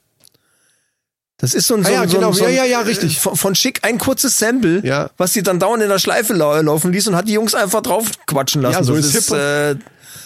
[1.38, 2.28] Das ist so ein, so Ah ja, so genau.
[2.28, 3.18] ein, so ein Ja, ja, ja, richtig.
[3.20, 5.10] Von, von Schick ein kurzes Sample, Ja.
[5.18, 7.82] was sie dann dauernd in der Schleife lau laufen ließ und hat die Jungs einfach
[7.82, 8.74] drauf quatschen lassen.
[8.78, 9.36] Ja, so das ist Hip-Hop.
[9.38, 9.74] äh,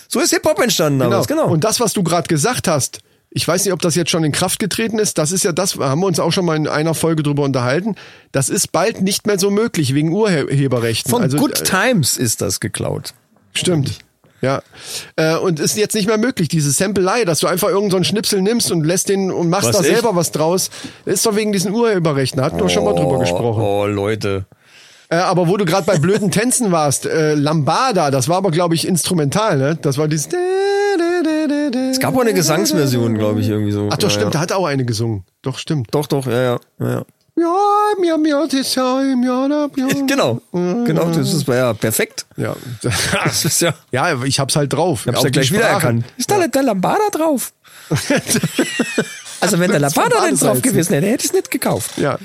[0.08, 1.46] so ist Hip Hop entstanden damals, genau.
[1.48, 3.00] Und das, was du gerade gesagt hast,
[3.30, 5.16] ich weiß nicht, ob das jetzt schon in Kraft getreten ist.
[5.18, 7.94] Das ist ja das, haben wir uns auch schon mal in einer Folge drüber unterhalten.
[8.32, 11.10] Das ist bald nicht mehr so möglich wegen Urheberrechten.
[11.10, 13.14] von also, Good äh, Times ist das geklaut.
[13.52, 13.98] Stimmt.
[14.40, 14.62] Ja.
[15.16, 18.04] Äh, und ist jetzt nicht mehr möglich, diese Sampelei, dass du einfach irgendeinen so einen
[18.04, 19.92] Schnipsel nimmst und lässt den und machst Was, da echt?
[19.92, 20.70] selber was draus.
[21.04, 22.42] Ist doch wegen diesen Urheberrechten.
[22.42, 23.62] Hatten wir schon mal drüber gesprochen.
[23.62, 24.46] Oh, Leute.
[25.08, 28.74] Äh, aber wo du gerade bei blöden Tänzen warst, äh, Lambada, das war aber, glaube
[28.74, 29.78] ich, instrumental, ne?
[29.80, 30.28] Das war dieses.
[31.74, 33.88] Es gab auch eine Gesangsversion, glaube ich, irgendwie so.
[33.90, 34.30] Ach doch, ja, stimmt, Ja.
[34.30, 35.24] da hat auch eine gesungen.
[35.42, 35.88] Doch, stimmt.
[35.92, 36.60] Doch, doch, ja, ja.
[36.78, 37.04] ja, ja.
[37.36, 37.56] Ja,
[37.98, 39.88] mir, mir, das ja, mir, ja, ja.
[40.06, 42.26] Genau, genau, das ist ja perfekt.
[42.36, 42.54] Ja.
[43.24, 45.06] Das ist ja, ja, ich hab's halt drauf.
[45.06, 46.04] ich hab's ja die gleich wiedererkannt.
[46.18, 47.52] Ist da nicht der Lambada drauf?
[49.40, 51.96] also wenn der Lambada nicht drauf gewesen wäre, hätte ich es nicht gekauft.
[51.96, 52.18] Ja.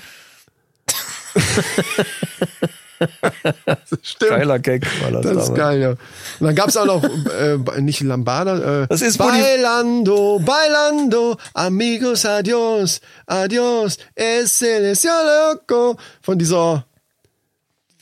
[4.01, 4.29] Stimmt.
[4.31, 5.89] Geiler Gag war das, Das ist geil, ja.
[5.91, 5.97] Und
[6.47, 13.97] dann gab's auch noch, äh, nicht Lambada, äh, Das ist, Bailando, Bailando, Amigos, adios, adios,
[14.15, 14.93] es el
[15.51, 16.85] loco, von dieser,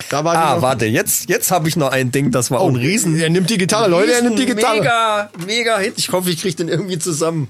[0.09, 2.69] da war Ah, noch- warte, jetzt, jetzt habe ich noch ein Ding, das war auch
[2.69, 3.17] ein Riesen.
[3.19, 4.79] er nimmt die Gitarre, Leute, er nimmt die Gitarre.
[4.79, 5.93] Mega, mega Hit.
[5.97, 7.47] Ich hoffe, ich kriege den irgendwie zusammen.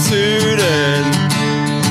[0.00, 1.04] Süden,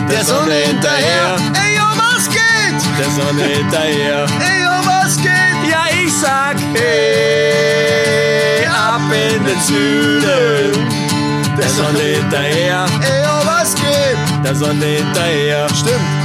[0.10, 2.82] der Sonne hinterher, Ey, yo, was geht?
[3.00, 4.26] der Sonne hinterher.
[4.40, 5.70] Ey, yo, was geht?
[5.72, 10.88] Ja, ich sag, hey, ab in den Süden,
[11.58, 14.18] der Sonne hinterher, Ey, yo, was geht?
[14.46, 15.68] der Sonne hinterher.
[15.70, 16.19] Stimmt.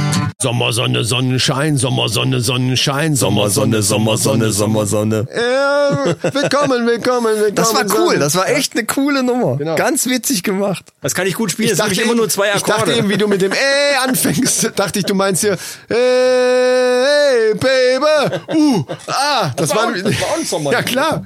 [0.45, 5.27] Sommersonne, Sonnenschein, Sommersonne, Sonnenschein, Sommersonne, Sommersonne, Sommersonne.
[5.35, 7.55] Ja, willkommen, willkommen, willkommen.
[7.55, 9.57] Das war cool, das war echt eine coole Nummer.
[9.57, 9.73] Genau.
[9.73, 10.85] Ganz witzig gemacht.
[11.01, 13.51] Das kann ich gut spielen, Ich dachte, eben, ich dachte eben, wie du mit dem
[13.53, 19.93] Ey anfängst, dachte ich, du meinst hier, Hey, Baby, uh, ah, das, war war, auch-
[19.95, 20.71] das war Sommer.
[20.71, 21.25] Ja, klar.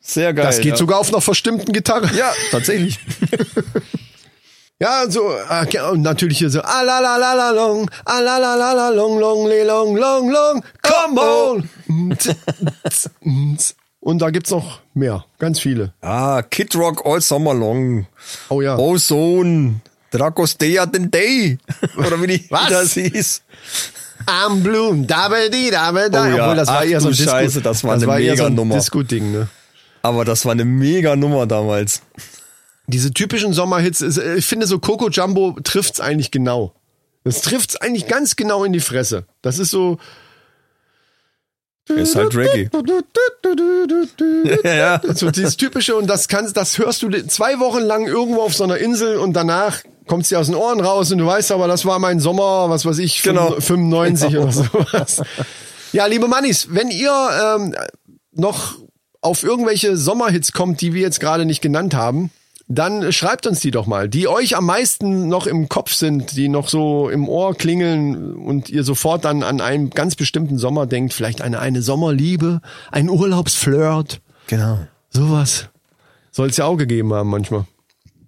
[0.00, 0.46] Sehr geil.
[0.46, 0.76] Das geht ja.
[0.76, 2.08] sogar auf einer verstimmten Gitarre.
[2.16, 3.00] Ja, tatsächlich.
[4.82, 8.18] Ja, so, ah, okay, und natürlich hier so, ah la la la la long, ah
[8.18, 11.68] la la la la long, long, li, long, long, long, come on.
[14.00, 15.92] und da gibt's noch mehr, ganz viele.
[16.00, 18.08] Ah, Kid Rock All Summer Long.
[18.48, 18.76] Oh ja.
[18.76, 19.82] Ozone.
[20.10, 21.58] Dragostea den Day.
[21.96, 22.68] Oder wie die Was?
[22.68, 23.42] das hieß.
[24.26, 26.16] Am Bloom, dabedi, dabedi.
[26.16, 28.36] Oh ja, Obwohl, das war ach eher so ein Disco, Scheiße, das war eine eher
[28.36, 28.74] so ein Mega-Nummer.
[28.74, 29.48] Disco-Ding, ne?
[30.02, 32.02] Aber das war eine mega Nummer damals.
[32.86, 36.74] Diese typischen Sommerhits, äh, ich finde so Coco Jumbo trifft's eigentlich genau.
[37.24, 39.26] Das trifft's eigentlich ganz genau in die Fresse.
[39.42, 39.98] Das ist so.
[41.88, 42.70] Ist halt Reggae.
[44.64, 45.00] ja, ja.
[45.14, 48.64] So dieses typische und das kannst, das hörst du zwei Wochen lang irgendwo auf so
[48.64, 51.84] einer Insel und danach kommt's dir aus den Ohren raus und du weißt aber, das
[51.84, 53.58] war mein Sommer, was weiß ich, Genau.
[53.60, 54.42] 95 Genau.
[54.44, 55.22] oder sowas.
[55.92, 57.12] Ja, liebe Mannis, wenn ihr
[57.56, 57.74] ähm,
[58.32, 58.78] noch
[59.20, 62.30] auf irgendwelche Sommerhits kommt, die wir jetzt gerade nicht genannt haben,
[62.78, 66.48] dann schreibt uns die doch mal, die euch am meisten noch im Kopf sind, die
[66.48, 71.12] noch so im Ohr klingeln und ihr sofort dann an einen ganz bestimmten Sommer denkt,
[71.12, 72.60] vielleicht eine, eine Sommerliebe,
[72.90, 74.78] ein Urlaubsflirt, Genau.
[75.10, 75.68] sowas.
[76.30, 77.66] Soll es ja auch gegeben haben manchmal.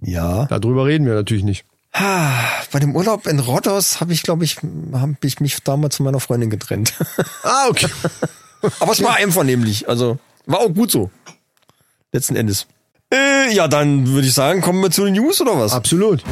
[0.01, 0.47] Ja.
[0.47, 1.65] Darüber reden wir natürlich nicht.
[1.93, 2.33] Ah,
[2.73, 4.57] Bei dem Urlaub in Rhodos habe ich, glaube ich,
[4.93, 6.93] habe ich mich damals von meiner Freundin getrennt.
[7.45, 7.89] Ah, okay.
[8.81, 11.11] Aber es war einvernehmlich, also war auch gut so.
[12.13, 12.67] Letzten Endes.
[13.15, 15.73] Äh, ja, dann würde ich sagen, kommen wir zu den News oder was?
[15.73, 16.25] Absolut.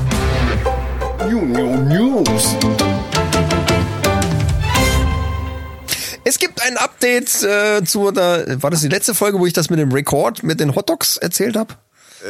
[6.24, 9.70] Es gibt ein Update äh, zu der, war das die letzte Folge, wo ich das
[9.70, 11.74] mit dem Rekord mit den Hotdogs erzählt habe?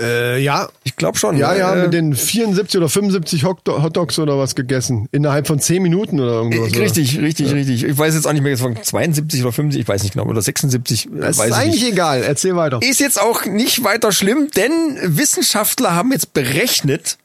[0.00, 0.68] Äh, ja.
[0.84, 1.36] Ich glaube schon.
[1.36, 1.58] Ja, ne?
[1.58, 5.08] ja, Äh, mit den 74 oder 75 Hot- Hotdogs oder was gegessen.
[5.12, 6.70] Innerhalb von 10 Minuten oder irgendwas.
[6.70, 6.80] oder?
[6.80, 7.84] Richtig, richtig, richtig.
[7.84, 10.26] Ich weiß jetzt auch nicht mehr, jetzt von 72 oder 75, ich weiß nicht genau,
[10.26, 11.92] oder 76, äh, Das weiß ist ich eigentlich nicht.
[11.92, 12.22] egal.
[12.22, 12.80] Erzähl weiter.
[12.82, 14.70] Ist jetzt auch nicht weiter schlimm, denn
[15.02, 17.18] Wissenschaftler haben jetzt berechnet,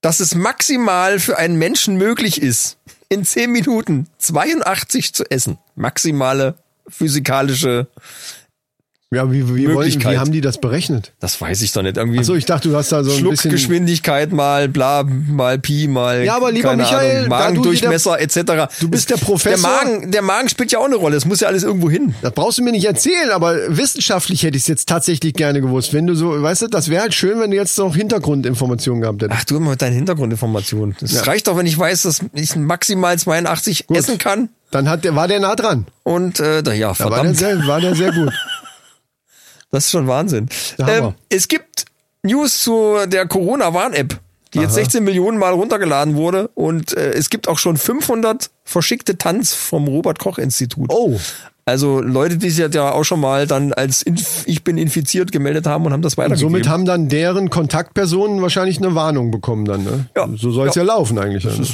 [0.00, 2.76] dass es maximal für einen Menschen möglich ist,
[3.08, 5.58] in 10 Minuten 82 zu essen.
[5.74, 6.54] Maximale
[6.88, 7.86] physikalische,
[9.10, 10.12] Ja, wie, wie, wollen, Möglichkeit.
[10.12, 11.12] wie haben die das berechnet?
[11.18, 13.36] das weiß ich doch nicht, irgendwie Achso, ich dachte, du hast da so ein bisschen...
[13.36, 18.68] Schluckgeschwindigkeit mal bla, mal Pi, mal Ja, aber lieber Michael, Ahnung, Magendurchmesser etc.
[18.80, 19.58] Du bist der Professor.
[19.58, 21.16] Der Magen, der Magen spielt ja auch eine Rolle.
[21.16, 22.14] Es muss ja alles irgendwo hin.
[22.20, 25.94] Das brauchst du mir nicht erzählen, aber wissenschaftlich hätte ich es jetzt tatsächlich gerne gewusst.
[25.94, 29.22] Wenn du so, weißt du, das wäre halt schön, wenn du jetzt noch Hintergrundinformationen gehabt
[29.22, 29.40] hättest.
[29.40, 30.96] Ach, du immer mit deinen Hintergrundinformationen.
[31.00, 34.50] Das reicht doch, wenn ich weiß, dass ich maximal 82 essen kann.
[34.70, 35.86] Dann hat der, war der nah dran.
[36.02, 38.34] Und äh, da, ja, Da war der, verdammt, sehr, war der sehr gut.
[39.70, 40.48] das ist schon Wahnsinn.
[40.78, 41.84] Ähm, es gibt
[42.22, 44.18] News zu der Corona-Warn-App,
[44.54, 46.48] die jetzt 16 Millionen Mal runtergeladen wurde.
[46.54, 50.90] Und äh, es gibt auch schon 500 verschickte Tanz vom Robert-Koch-Institut.
[50.90, 51.18] Oh.
[51.68, 55.66] Also Leute, die sich ja auch schon mal dann als Inf ich bin infiziert gemeldet
[55.66, 56.50] haben und haben das Und weitergegeben.
[56.50, 60.06] somit haben dann deren Kontaktpersonen wahrscheinlich eine Warnung bekommen dann, ne?
[60.16, 60.26] Ja.
[60.34, 60.82] So soll es ja.
[60.82, 60.94] Ja.
[60.94, 61.44] laufen eigentlich.
[61.44, 61.66] ne?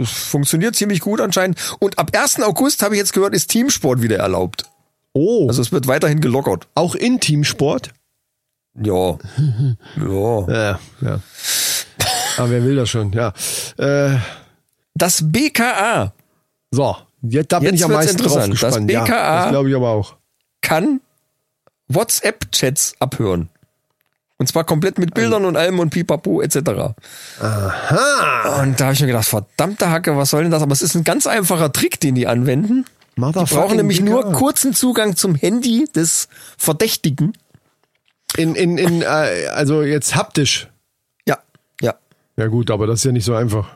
[0.00, 1.58] es funktioniert ziemlich gut anscheinend.
[1.80, 2.40] Und ab 1.
[2.42, 4.66] August habe ich jetzt gehört, ist Teamsport wieder erlaubt.
[5.14, 6.68] Oh, Also es wird weiterhin gelockert.
[6.74, 7.90] auch in Teamsport?
[8.74, 9.18] Ja.
[9.96, 10.48] ja.
[10.48, 11.20] Ja, ja.
[12.38, 13.32] Aber wer will das schon, ja.
[13.76, 14.16] Äh,
[14.94, 16.12] Das BKA
[16.70, 18.34] so, jetzt, da bin Jetzt ich am meisten drauf.
[18.34, 18.90] Das gespannt.
[18.90, 20.16] ja, BKA das glaube ich aber auch.
[20.62, 21.00] kann
[21.88, 23.50] WhatsApp-Chats abhören.
[24.38, 26.56] Und zwar komplett mit Bildern und allem und pipapo etc.
[27.40, 28.62] Aha.
[28.62, 30.62] Und da habe ich mir gedacht, verdammte Hacke, was soll denn das?
[30.62, 32.86] Aber es ist ein ganz einfacher Trick, den die anwenden.
[33.16, 37.32] Die brauchen nämlich nur kurzen Zugang zum Handy des Verdächtigen.
[38.36, 39.04] In, in, in, äh,
[39.52, 40.68] also jetzt haptisch.
[41.28, 41.38] Ja,
[41.82, 41.94] ja.
[42.36, 43.68] Ja gut, aber das ist ja nicht so einfach.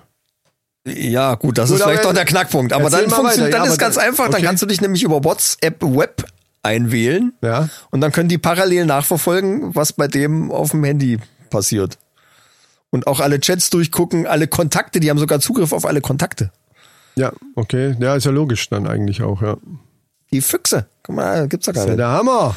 [0.87, 2.72] Ja, gut, das Gut, ist vielleicht doch der Knackpunkt.
[2.72, 3.51] Aber dann, funktioniert, weiter.
[3.59, 4.26] dann Ja, ist ganz dann- einfach.
[4.26, 4.45] Dann okay.
[4.45, 6.24] kannst du dich nämlich über WhatsApp Web
[6.62, 7.32] einwählen.
[7.43, 7.68] Ja.
[7.91, 11.18] Und dann können die parallel nachverfolgen, was bei dem auf dem Handy
[11.51, 11.99] passiert.
[12.91, 16.53] Und auch alle Chats durchgucken, alle Kontakte, die haben sogar Zugriff auf alle Kontakte.
[17.18, 17.96] Ja, okay.
[17.98, 19.56] Ja, ist ja logisch dann eigentlich auch, ja.
[20.32, 20.86] Die Füchse.
[21.02, 21.98] Guck mal, gibt's da gar Das ist ja nicht.
[22.00, 22.56] der Hammer.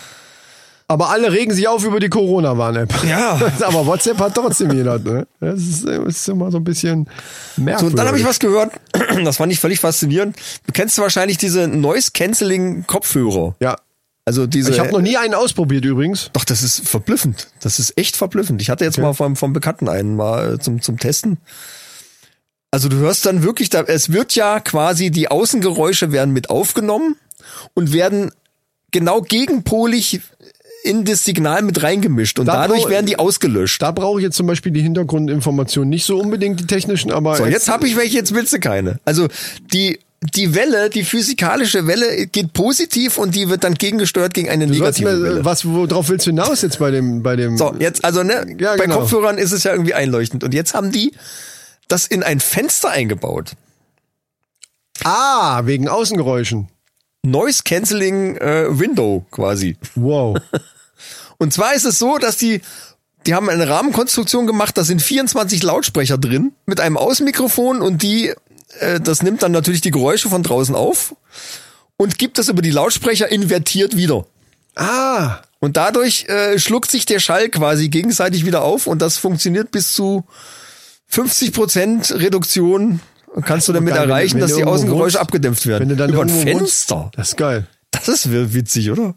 [0.92, 3.04] Aber alle regen sich auf über die Corona-Warn-App.
[3.08, 3.40] Ja.
[3.62, 5.28] Aber WhatsApp hat trotzdem jeder, ne?
[5.40, 7.08] Das ist, ist immer so ein bisschen
[7.56, 7.92] So, merkwürdig.
[7.92, 8.72] und dann habe ich was gehört,
[9.24, 10.36] das fand ich völlig faszinierend.
[10.66, 13.56] Du kennst wahrscheinlich diese Noise-Canceling-Kopfhörer.
[13.60, 13.76] Ja.
[14.26, 14.72] Also diese.
[14.72, 16.30] Ich habe noch nie einen ausprobiert übrigens.
[16.34, 17.48] Doch, das ist verblüffend.
[17.62, 18.62] Das ist echt verblüffend.
[18.62, 21.38] Ich hatte jetzt mal vom, vom Bekannten einen mal äh, zum, zum Testen.
[22.72, 27.16] Also du hörst dann wirklich, da, es wird ja quasi, die Außengeräusche werden mit aufgenommen
[27.74, 28.32] und werden
[28.92, 30.22] genau gegenpolig
[30.84, 33.82] in das Signal mit reingemischt und Da dadurch werden die ausgelöscht.
[33.82, 35.90] Da brauche ich jetzt zum Beispiel die Hintergrundinformationen.
[35.90, 37.36] Nicht so unbedingt die technischen, aber.
[37.36, 39.00] So, jetzt habe ich welche, jetzt willst du keine.
[39.04, 39.28] Also
[39.74, 40.00] die,
[40.36, 44.74] die Welle, die physikalische Welle geht positiv und die wird dann gegengesteuert gegen eine Du
[44.74, 45.40] negative mir, Welle.
[45.42, 47.58] äh, was, worauf willst du hinaus jetzt bei dem, bei dem?
[47.58, 49.00] So, jetzt, also ne, Ja, bei genau.
[49.00, 50.44] Kopfhörern ist es ja irgendwie einleuchtend.
[50.46, 51.12] Und jetzt haben die
[51.90, 53.54] das in ein Fenster eingebaut.
[55.04, 56.70] Ah, wegen Außengeräuschen.
[57.24, 59.78] Noise Cancelling äh, Window quasi.
[59.96, 60.38] Wow.
[61.38, 62.62] Und zwar ist es so, dass die,
[63.26, 68.34] die haben eine Rahmenkonstruktion gemacht, da sind 24 Lautsprecher drin mit einem Außenmikrofon und die,
[68.80, 71.16] äh, das nimmt dann natürlich die Geräusche von draußen auf
[71.96, 74.26] und gibt das über die Lautsprecher invertiert wieder.
[74.76, 79.72] Ah, Und dadurch äh, schluckt sich der Schall quasi gegenseitig wieder auf und das funktioniert
[79.72, 80.26] bis zu
[81.12, 83.00] 50% Reduktion.
[83.44, 85.82] Kannst du damit geil, wenn- erreichen, wenn dass du die Außengeräusche wohnst, abgedämpft werden.
[85.82, 86.90] wenn du dann Über ein irgendwo wohnst.
[86.90, 87.12] Fenster.
[87.16, 87.68] das ist geil.
[87.92, 89.14] Das ist wi- witzig, oder?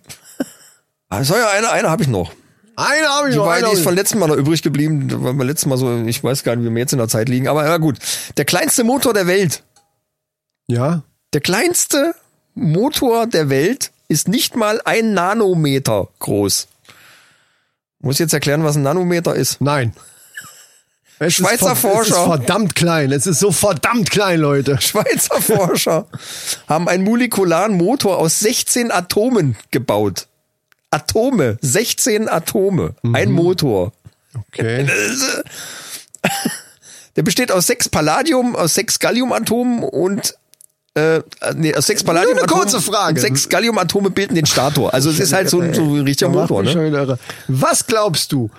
[1.08, 2.32] Ah, so ja, eine, eine habe ich noch.
[2.76, 3.48] Eine habe ich Die, noch.
[3.48, 5.10] eine die ist von letztem Mal noch übrig geblieben.
[5.24, 7.28] Waren wir letztes Mal so, ich weiß gar nicht, wie wir jetzt in der Zeit
[7.28, 7.48] liegen.
[7.48, 7.98] Aber ja gut.
[8.38, 9.62] Der kleinste Motor der Welt.
[10.68, 11.02] ja.
[11.34, 12.14] Der kleinste
[12.54, 16.68] Motor der Welt ist nicht mal ein Nanometer groß.
[18.00, 19.58] Muss ich jetzt erklären, was ein Nanometer ist?
[19.62, 19.94] Nein.
[21.26, 22.02] Es Schweizer ist Forscher.
[22.02, 23.12] Es ist verdammt klein.
[23.12, 24.76] Es ist so verdammt klein, Leute.
[24.80, 26.06] Schweizer Forscher
[26.68, 30.26] haben einen molekularen Motor aus 16 Atomen gebaut.
[30.90, 33.92] Atome, 16 Atome, ein Motor.
[34.48, 34.86] Okay.
[37.16, 40.34] Der besteht aus sechs Palladium, aus sechs Galliumatomen und
[40.94, 41.20] äh,
[41.54, 43.20] nee, aus sechs Palladium eine kurze Frage.
[43.20, 44.92] Sechs Galliumatome bilden den Stator.
[44.92, 47.18] Also es ist halt so, ein- so ein richtiger Motor, ne?
[47.48, 48.50] Was glaubst du?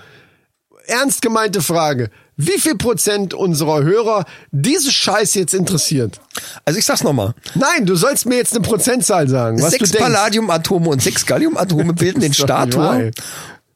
[0.88, 2.10] Ernst gemeinte Frage.
[2.36, 6.20] Wie viel Prozent unserer Hörer diese Scheiß jetzt interessiert?
[6.66, 7.36] Also ich sag's nochmal.
[7.54, 9.62] Nein, du sollst mir jetzt eine Prozentzahl sagen.
[9.62, 9.92] Was Sechs.
[9.92, 13.12] Palladiumatome und sechs Galliumatome bilden den Stator.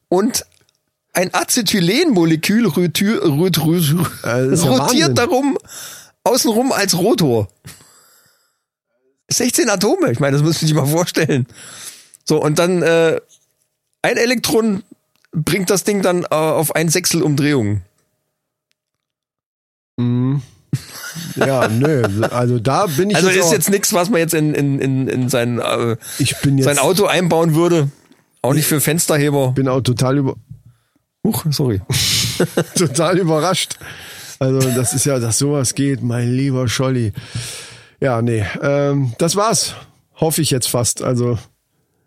[0.08, 0.44] Und
[1.12, 3.22] ein Acetylenmolekül rotiert
[5.18, 5.58] darum
[6.24, 7.48] außenrum als Rotor.
[9.30, 11.46] 16 Atome, ich meine, das musst du dir mal vorstellen.
[12.24, 13.20] So, und dann äh,
[14.02, 14.82] ein Elektron
[15.32, 17.82] bringt das Ding dann äh, auf ein Sechstel Umdrehung.
[21.36, 22.02] Ja, nö.
[22.30, 25.08] Also da bin ich Also jetzt, ist jetzt nichts, was man jetzt in, in, in,
[25.08, 27.90] in sein, äh, ich bin jetzt sein Auto einbauen würde.
[28.42, 29.52] Auch nicht für Fensterheber.
[29.52, 30.36] bin auch total über
[31.24, 31.80] Huch, sorry.
[32.76, 33.78] total überrascht.
[34.38, 37.12] Also das ist ja, dass sowas geht, mein lieber Scholli.
[38.00, 39.74] Ja, nee, ähm, das war's.
[40.14, 41.02] Hoffe ich jetzt fast.
[41.02, 41.38] Also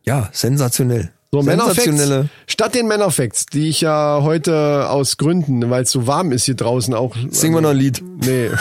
[0.05, 1.11] Ja, sensationell.
[1.33, 2.29] So Männerfacts.
[2.45, 6.55] Statt den Männerfacts, die ich ja heute aus Gründen, weil es so warm ist hier
[6.55, 7.15] draußen auch.
[7.29, 8.03] Singen wir noch ein Lied.
[8.25, 8.49] Nee.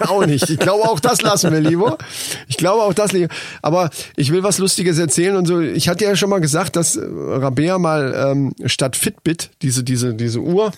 [0.00, 0.48] Auch nicht.
[0.48, 1.98] Ich glaube, auch das lassen wir lieber.
[2.48, 3.28] Ich glaube, auch das lieber.
[3.60, 5.60] Aber ich will was Lustiges erzählen und so.
[5.60, 10.40] Ich hatte ja schon mal gesagt, dass Rabea mal ähm, statt Fitbit, diese, diese, diese
[10.40, 10.72] Uhr,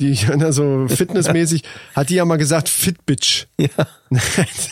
[0.00, 1.62] die ja so fitnessmäßig,
[1.94, 3.46] hat die ja mal gesagt Fitbitch.
[3.58, 3.68] Ja.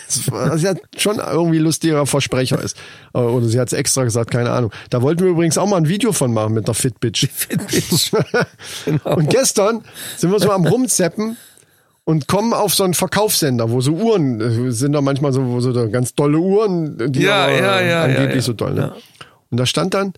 [0.09, 2.76] Das, war- ja schon irgendwie lustiger Versprecher ist.
[3.12, 4.72] Oder sie hat es extra gesagt, keine Ahnung.
[4.91, 7.29] Da wollten wir übrigens auch mal ein Video von machen mit der Fitbitch.
[7.33, 8.11] Fitbitch.
[8.85, 9.16] Genau.
[9.16, 9.83] Und gestern
[10.16, 11.37] sind wir so am Rumzeppen
[12.05, 15.61] und kommen auf so einen Verkaufssender, wo so Uhren äh, sind da manchmal so, wo
[15.61, 18.41] so ganz dolle Uhren, die Ja, ja, ja, angeblich ja, ja.
[18.43, 18.74] so doll.
[18.74, 18.93] Ne?
[19.51, 20.14] Und da stand dann,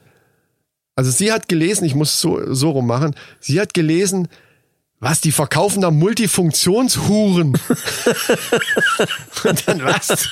[0.94, 4.28] also sie hat gelesen, ich muss es so, so rum machen, sie hat gelesen,
[5.00, 7.54] was, die verkaufen da Multifunktionshuren.
[9.44, 10.28] Und dann was?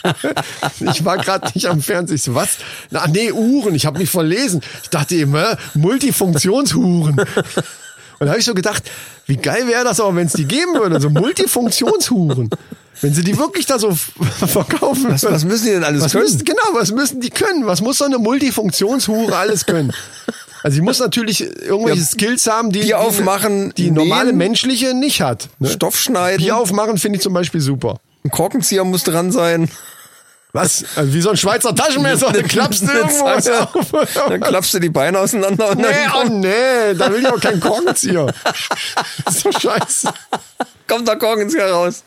[0.80, 2.16] Ich war gerade nicht am Fernsehen.
[2.16, 2.58] Ich so, was?
[2.90, 3.74] Na, nee, Uhren.
[3.74, 4.60] Ich habe mich verlesen.
[4.82, 5.56] Ich dachte eben, hä?
[5.72, 7.18] Multifunktionshuren.
[7.18, 8.82] Und da habe ich so gedacht,
[9.26, 12.50] wie geil wäre das aber, wenn es die geben würde, so Multifunktionshuren.
[13.00, 13.96] Wenn sie die wirklich da so
[14.46, 15.06] verkaufen.
[15.08, 16.24] Was, was müssen die denn alles Was können?
[16.24, 17.64] müssen, genau, was müssen die können?
[17.64, 19.92] Was muss so eine Multifunktionshure alles können?
[20.62, 24.94] Also sie muss natürlich irgendwelche Ja, Skills haben, die, Bier aufmachen, die, die normale menschliche
[24.94, 25.48] nicht hat.
[25.59, 25.68] Ne?
[25.68, 27.98] Stoff schneiden, Bier aufmachen finde ich zum Beispiel super.
[28.24, 29.68] ein Korkenzieher muss dran sein.
[30.53, 30.84] Was?
[30.96, 32.32] Also wie so ein Schweizer Taschenmesser.
[32.32, 33.70] Dann klappst du irgendwo was auf.
[34.28, 37.40] Dann klappst du die Beine auseinander und Nee, oh dann nee, da will ich auch
[37.40, 38.26] keinen Korkenzieher.
[39.44, 40.09] Doch scheiße.
[40.88, 42.03] kommt der Korkenzieher raus.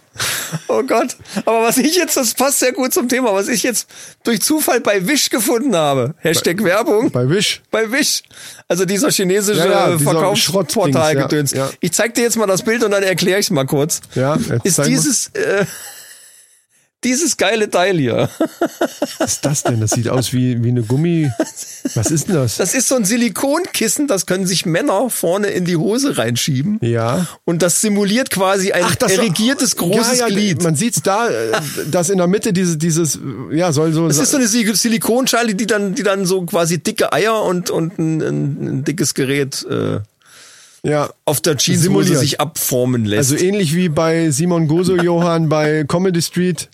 [0.67, 1.15] Oh Gott.
[1.45, 3.87] Aber was ich jetzt, das passt sehr gut zum Thema, was ich jetzt
[4.23, 6.15] durch Zufall bei Wish gefunden habe.
[6.17, 7.11] Hashtag Werbung.
[7.11, 7.61] Bei Wish.
[7.71, 8.23] Bei Wish.
[8.67, 11.51] Also dieser chinesische Ja, ja, Verkaufsportal-Gedöns.
[11.51, 11.69] Ja, ja.
[11.79, 14.01] Ich zeig dir jetzt mal das Bild und dann erkläre ich es mal kurz.
[14.15, 14.89] Ja, jetzt Ist zeig mal.
[14.89, 15.65] dieses, äh,
[17.03, 18.29] dieses geile Teil hier.
[19.17, 19.81] Was ist das denn?
[19.81, 21.31] Das sieht aus wie, wie eine Gummi.
[21.95, 22.57] Was ist denn das?
[22.57, 26.77] Das ist so ein Silikonkissen, das können sich Männer vorne in die Hose reinschieben.
[26.81, 27.27] Ja.
[27.43, 30.63] Und das simuliert quasi ein das erigiertes großes ja, ja, Glied.
[30.63, 31.51] Man sieht's da, äh,
[31.89, 33.19] dass in der Mitte diese, dieses,
[33.51, 34.07] ja, soll so.
[34.07, 37.69] Das ist so eine Sil- Silikonschale, die dann, die dann so quasi dicke Eier und,
[37.69, 39.99] und ein, ein, dickes Gerät äh,
[40.83, 41.09] ja.
[41.25, 43.31] auf der Jeanshose sich abformen lässt.
[43.31, 46.69] Also ähnlich wie bei Simon Goso Johann bei Comedy Street.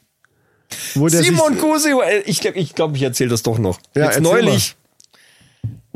[0.93, 3.79] Simon äh, ich glaube, ich, glaub, ich erzähle das doch noch.
[3.95, 4.75] Ja, Jetzt neulich,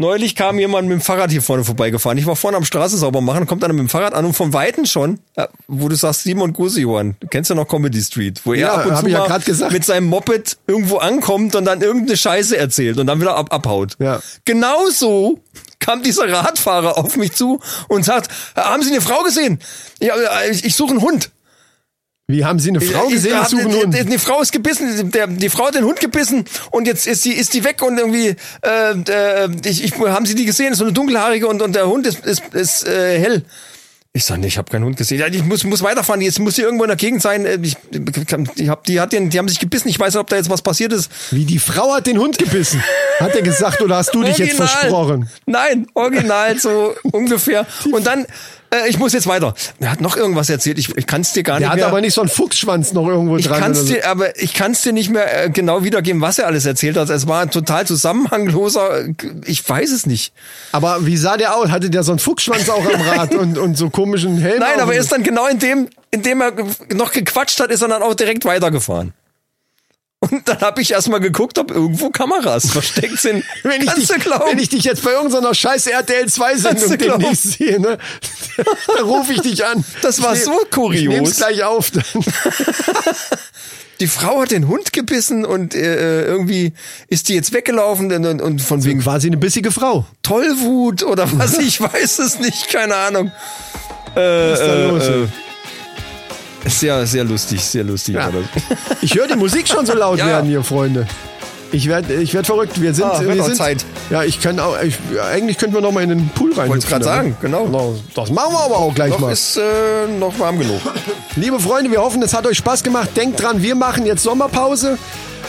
[0.02, 2.18] Neulich kam jemand mit dem Fahrrad hier vorne vorbeigefahren.
[2.18, 4.52] Ich war vorne am Straße sauber machen, kommt einer mit dem Fahrrad an und vom
[4.52, 8.54] Weiten schon, äh, wo du sagst, Simon Gusiohan, du kennst ja noch Comedy Street, wo
[8.54, 9.74] er Ja, ab und zu ja mal gesagt.
[9.74, 13.96] mit seinem Moped irgendwo ankommt und dann irgendeine Scheiße erzählt und dann wieder ab abhaut.
[14.00, 14.22] Ja.
[14.44, 15.40] Genauso
[15.80, 19.60] kam dieser Radfahrer auf mich zu und sagt, haben Sie eine Frau gesehen?
[20.00, 21.30] Ja, äh, ich, ich suche einen Hund.
[22.32, 23.38] Wie haben Sie eine Frau Ich- gesehen?
[23.46, 26.88] ich- Ich die, die Frau ist gebissen, der, die Frau hat den Hund gebissen und
[26.88, 30.46] jetzt ist die, ist die weg und irgendwie, äh, äh, ich, ich, haben Sie die
[30.46, 30.72] gesehen?
[30.72, 33.44] Ist so eine dunkelhaarige und, und der Hund ist, ist, ist äh, hell.
[34.14, 35.20] Ich sag, nee, ich habe keinen Hund gesehen.
[35.20, 36.20] Ja, ich muss, muss weiterfahren.
[36.20, 37.46] Jetzt muss sie irgendwo in der Gegend sein.
[37.46, 37.78] Äh, Ich,
[38.58, 39.88] ich hab, die, hat den, die haben sich gebissen.
[39.88, 41.10] Ich weiß nicht, ob da jetzt was passiert ist.
[41.32, 42.84] Wie die Frau hat den Hund gebissen.
[43.22, 44.68] Hat er gesagt oder hast du dich jetzt Original.
[44.68, 45.30] versprochen?
[45.46, 47.66] Nein, original so ungefähr.
[47.94, 48.26] Und dann,
[48.74, 49.54] äh, ich muss jetzt weiter.
[49.80, 50.80] Er hat noch irgendwas erzählt.
[50.80, 51.88] Ich, ich kann es dir gar Der nicht hat mehr.
[51.88, 53.60] aber nicht so einen Fuchsschwanz noch irgendwo Ich dran.
[53.60, 53.86] kann's so.
[53.94, 57.10] dir, aber ich kann's dir nicht mehr äh, genau wiedergeben, was er alles erzählt hat.
[57.10, 59.06] Es war ein total zusammenhangloser,
[59.46, 60.34] ich weiß es nicht.
[60.72, 61.70] Aber wie sah der aus?
[61.70, 64.60] Hatte der so einen Fuchsschwanz auch am Rad und, und so komischen Helm?
[64.60, 66.54] Nein, aber er ist dann genau in dem, in dem er
[66.94, 69.14] noch gequatscht hat, ist er dann auch direkt weitergefahren.
[70.24, 73.44] Und dann habe ich erstmal geguckt, ob irgendwo Kameras versteckt sind.
[73.64, 74.52] wenn ich, dich, glauben?
[74.52, 77.98] wenn ich dich jetzt bei irgendeiner scheiß RTL 2 Kannst Sendung demnächst sehe, ne?
[78.88, 79.84] dann rufe ich dich an.
[80.04, 81.02] Das war Ich so kurios.
[81.02, 81.90] Ich nehm's gleich auf.
[81.90, 82.04] Dann.
[84.00, 86.74] die Frau hat den Hund gebissen und äh, irgendwie
[87.08, 90.06] ist die jetzt weggelaufen und, und, und von wegen Quasi eine bissige Frau.
[90.22, 93.32] Tollwut oder was, ich weiß es nicht, keine Ahnung.
[94.16, 95.28] Äh, ist da los, ey?
[96.66, 98.16] Sehr, sehr lustig, sehr lustig.
[98.16, 98.30] Ja.
[99.02, 100.28] Ich höre die Musik schon so laut Ja.
[100.28, 101.08] werden hier, Freunde.
[101.74, 102.82] Ich werde ich werd verrückt.
[102.82, 103.86] Wir sind, Ah, wir sind Zeit.
[104.10, 104.76] Ja, ich kann auch.
[104.84, 104.96] Ich,
[105.32, 106.68] eigentlich könnten wir noch mal in den Pool rein.
[106.70, 107.96] Wollte grad sagen, genau.
[108.14, 109.32] Das machen wir aber auch gleich Noch mal.
[109.32, 109.62] ist äh,
[110.20, 110.82] noch warm genug.
[111.38, 113.12] Liebe Freunde, wir hoffen, es hat euch Spaß gemacht.
[113.16, 114.98] Denkt dran, wir machen jetzt Sommerpause,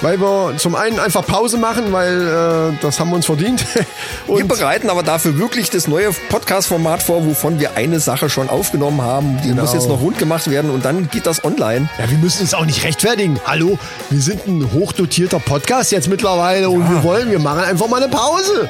[0.00, 3.64] weil wir zum einen einfach Pause machen, weil äh, das haben wir uns verdient.
[4.26, 8.48] Wir Und bereiten aber dafür wirklich das neue Podcast-Format vor, wovon wir eine Sache schon
[8.48, 9.38] aufgenommen haben.
[9.44, 9.62] Die Genau.
[9.62, 11.88] muss jetzt noch rund gemacht werden und dann geht das online.
[11.98, 13.38] ja, wir müssen uns auch nicht rechtfertigen.
[13.46, 13.78] Hallo,
[14.10, 18.10] wir sind ein hochdotierter Podcast jetzt mittlerweile und wir wollen, wir machen einfach mal eine
[18.10, 18.68] Pause.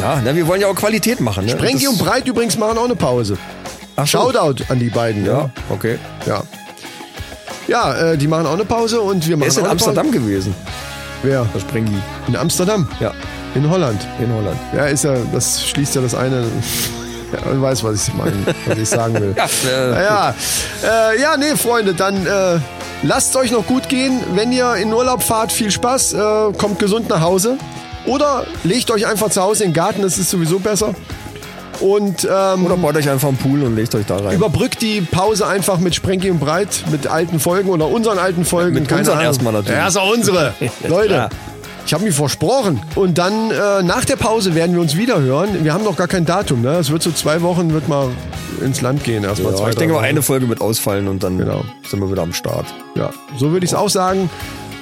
[0.00, 1.44] Ja, na, wir wollen ja auch Qualität machen.
[1.44, 1.52] Ne?
[1.52, 3.36] Sprengi und Breit übrigens machen auch eine Pause.
[3.96, 4.18] Ach so.
[4.32, 5.24] Shoutout an die beiden.
[5.26, 5.98] Ja, okay.
[6.26, 6.42] Ja.
[7.68, 10.52] Ja, äh, die machen auch eine Pause und wir machen Er ist in Amsterdam gewesen,
[10.64, 10.74] Pause.
[11.22, 11.46] Wer?
[11.54, 11.96] der Sprengi.
[12.28, 12.86] In Amsterdam?
[13.00, 13.12] Ja,
[13.54, 14.06] In Holland.
[14.20, 14.58] in Holland.
[14.74, 16.44] Ja, ist ja, das schließt ja das eine.
[17.32, 18.32] Ja, man weiß, was ich meine,
[18.66, 19.34] was ich sagen will.
[19.36, 20.34] Ja, Naja,
[20.84, 22.60] äh, ja, nee, Freunde, dann äh,
[23.02, 24.20] lasst es euch noch gut gehen.
[24.34, 26.18] Wenn ihr in Urlaub fahrt, viel Spaß, äh,
[26.56, 27.56] kommt gesund nach Hause.
[28.06, 30.94] Oder legt euch einfach zu Hause in den Garten, das ist sowieso besser.
[31.80, 34.36] Und ähm, Oder baut euch einfach einen Pool und legt euch da rein.
[34.36, 38.74] überbrückt die Pause einfach mit Sprenki und Breit, mit alten Folgen oder unseren alten Folgen.
[38.74, 39.78] Mit keine unseren erstmal natürlich.
[39.78, 40.54] Ja, ist auch unsere.
[40.88, 41.08] Leute.
[41.08, 41.30] klar.
[41.86, 42.80] Ich habe mich versprochen.
[42.94, 45.64] Und dann äh, nach der Pause werden wir uns wieder hören.
[45.64, 46.62] Wir haben noch gar kein Datum.
[46.62, 46.76] Ne?
[46.76, 48.08] Es wird so zwei Wochen, wird mal
[48.62, 49.22] ins Land gehen.
[49.22, 51.62] Erstmal ja, zwei, ich denke mal, eine Folge wird ausfallen und dann Genau.
[51.86, 52.64] sind wir wieder am Start.
[52.94, 54.30] Ja, so würde ich es auch sagen.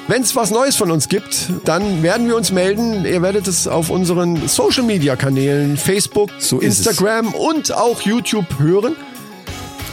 [0.08, 3.04] Wenn es was Neues von uns gibt, dann werden wir uns melden.
[3.04, 6.64] Ihr werdet es auf unseren Social Media Kanälen, Facebook, So es.
[6.78, 8.96] Instagram und auch YouTube hören.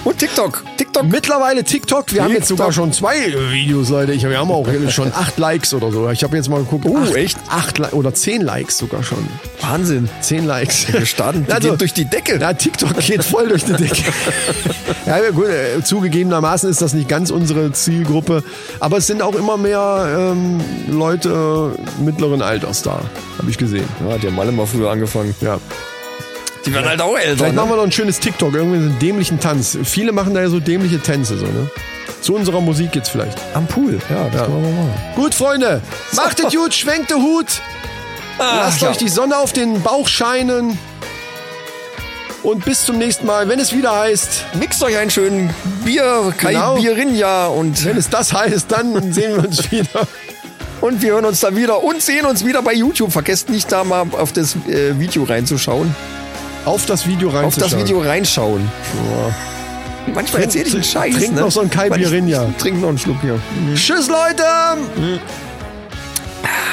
[0.03, 0.63] Und TikTok.
[0.77, 1.05] TikTok.
[1.05, 2.11] Mittlerweile TikTok.
[2.13, 2.57] Wir haben jetzt TikTok.
[2.57, 4.13] sogar schon zwei Videos, Leute.
[4.13, 6.09] Ich, wir haben auch schon acht Likes oder so.
[6.09, 6.85] Ich habe jetzt mal geguckt.
[6.87, 7.37] Oh, acht, echt?
[7.49, 9.27] Acht Li- oder zehn Likes sogar schon.
[9.61, 10.09] Wahnsinn.
[10.21, 10.91] Zehn Likes.
[10.91, 12.39] Wir starten die gehen durch die Decke.
[12.39, 14.03] Ja, TikTok geht voll durch die Decke.
[15.05, 18.43] ja, ja, gut, äh, zugegebenermaßen ist das nicht ganz unsere Zielgruppe,
[18.79, 21.73] aber es sind auch immer mehr ähm, Leute
[22.03, 23.01] mittleren Alters da,
[23.37, 23.87] habe ich gesehen.
[24.07, 25.35] Ja, die haben alle mal früher angefangen.
[25.41, 25.59] Ja.
[26.65, 27.37] Die werden halt auch älter.
[27.37, 27.73] Vielleicht machen Ne?
[27.73, 29.77] wir noch ein schönes TikTok, irgendwie so einen dämlichen Tanz.
[29.83, 31.69] Viele machen da ja so dämliche Tänze, so, ne?
[32.21, 33.37] Zu unserer Musik jetzt vielleicht.
[33.53, 33.97] Am Pool.
[34.09, 34.45] Ja, das Ja.
[34.45, 34.93] können wir mal machen.
[35.15, 35.81] Gut, Freunde,
[36.13, 37.61] macht es gut, schwenkt den Hut,
[38.37, 38.89] lasst ja.
[38.89, 40.77] euch die Sonne auf den Bauch scheinen
[42.43, 45.49] und bis zum nächsten Mal, wenn es wieder heißt, Mixt euch einen schönen
[45.85, 46.75] Bier, Kai Genau.
[46.75, 50.07] Bierinja und, wenn es das heißt, dann sehen wir uns wieder.
[50.81, 53.11] und wir hören uns dann wieder und sehen uns wieder bei YouTube.
[53.11, 55.93] Vergesst nicht da mal auf das äh, Video reinzuschauen.
[56.65, 57.77] Auf das Video Auf das.
[57.77, 58.69] Video reinschauen.
[60.13, 61.15] Manchmal erzähle ich einen Scheiß.
[61.15, 61.41] trink ne?
[61.41, 62.47] noch so einen Kai Bierinja.
[62.57, 63.39] Trink noch einen Schluck hier.
[63.75, 64.43] Tschüss, Leute!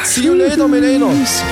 [0.04, 1.42] See you later, Menenos.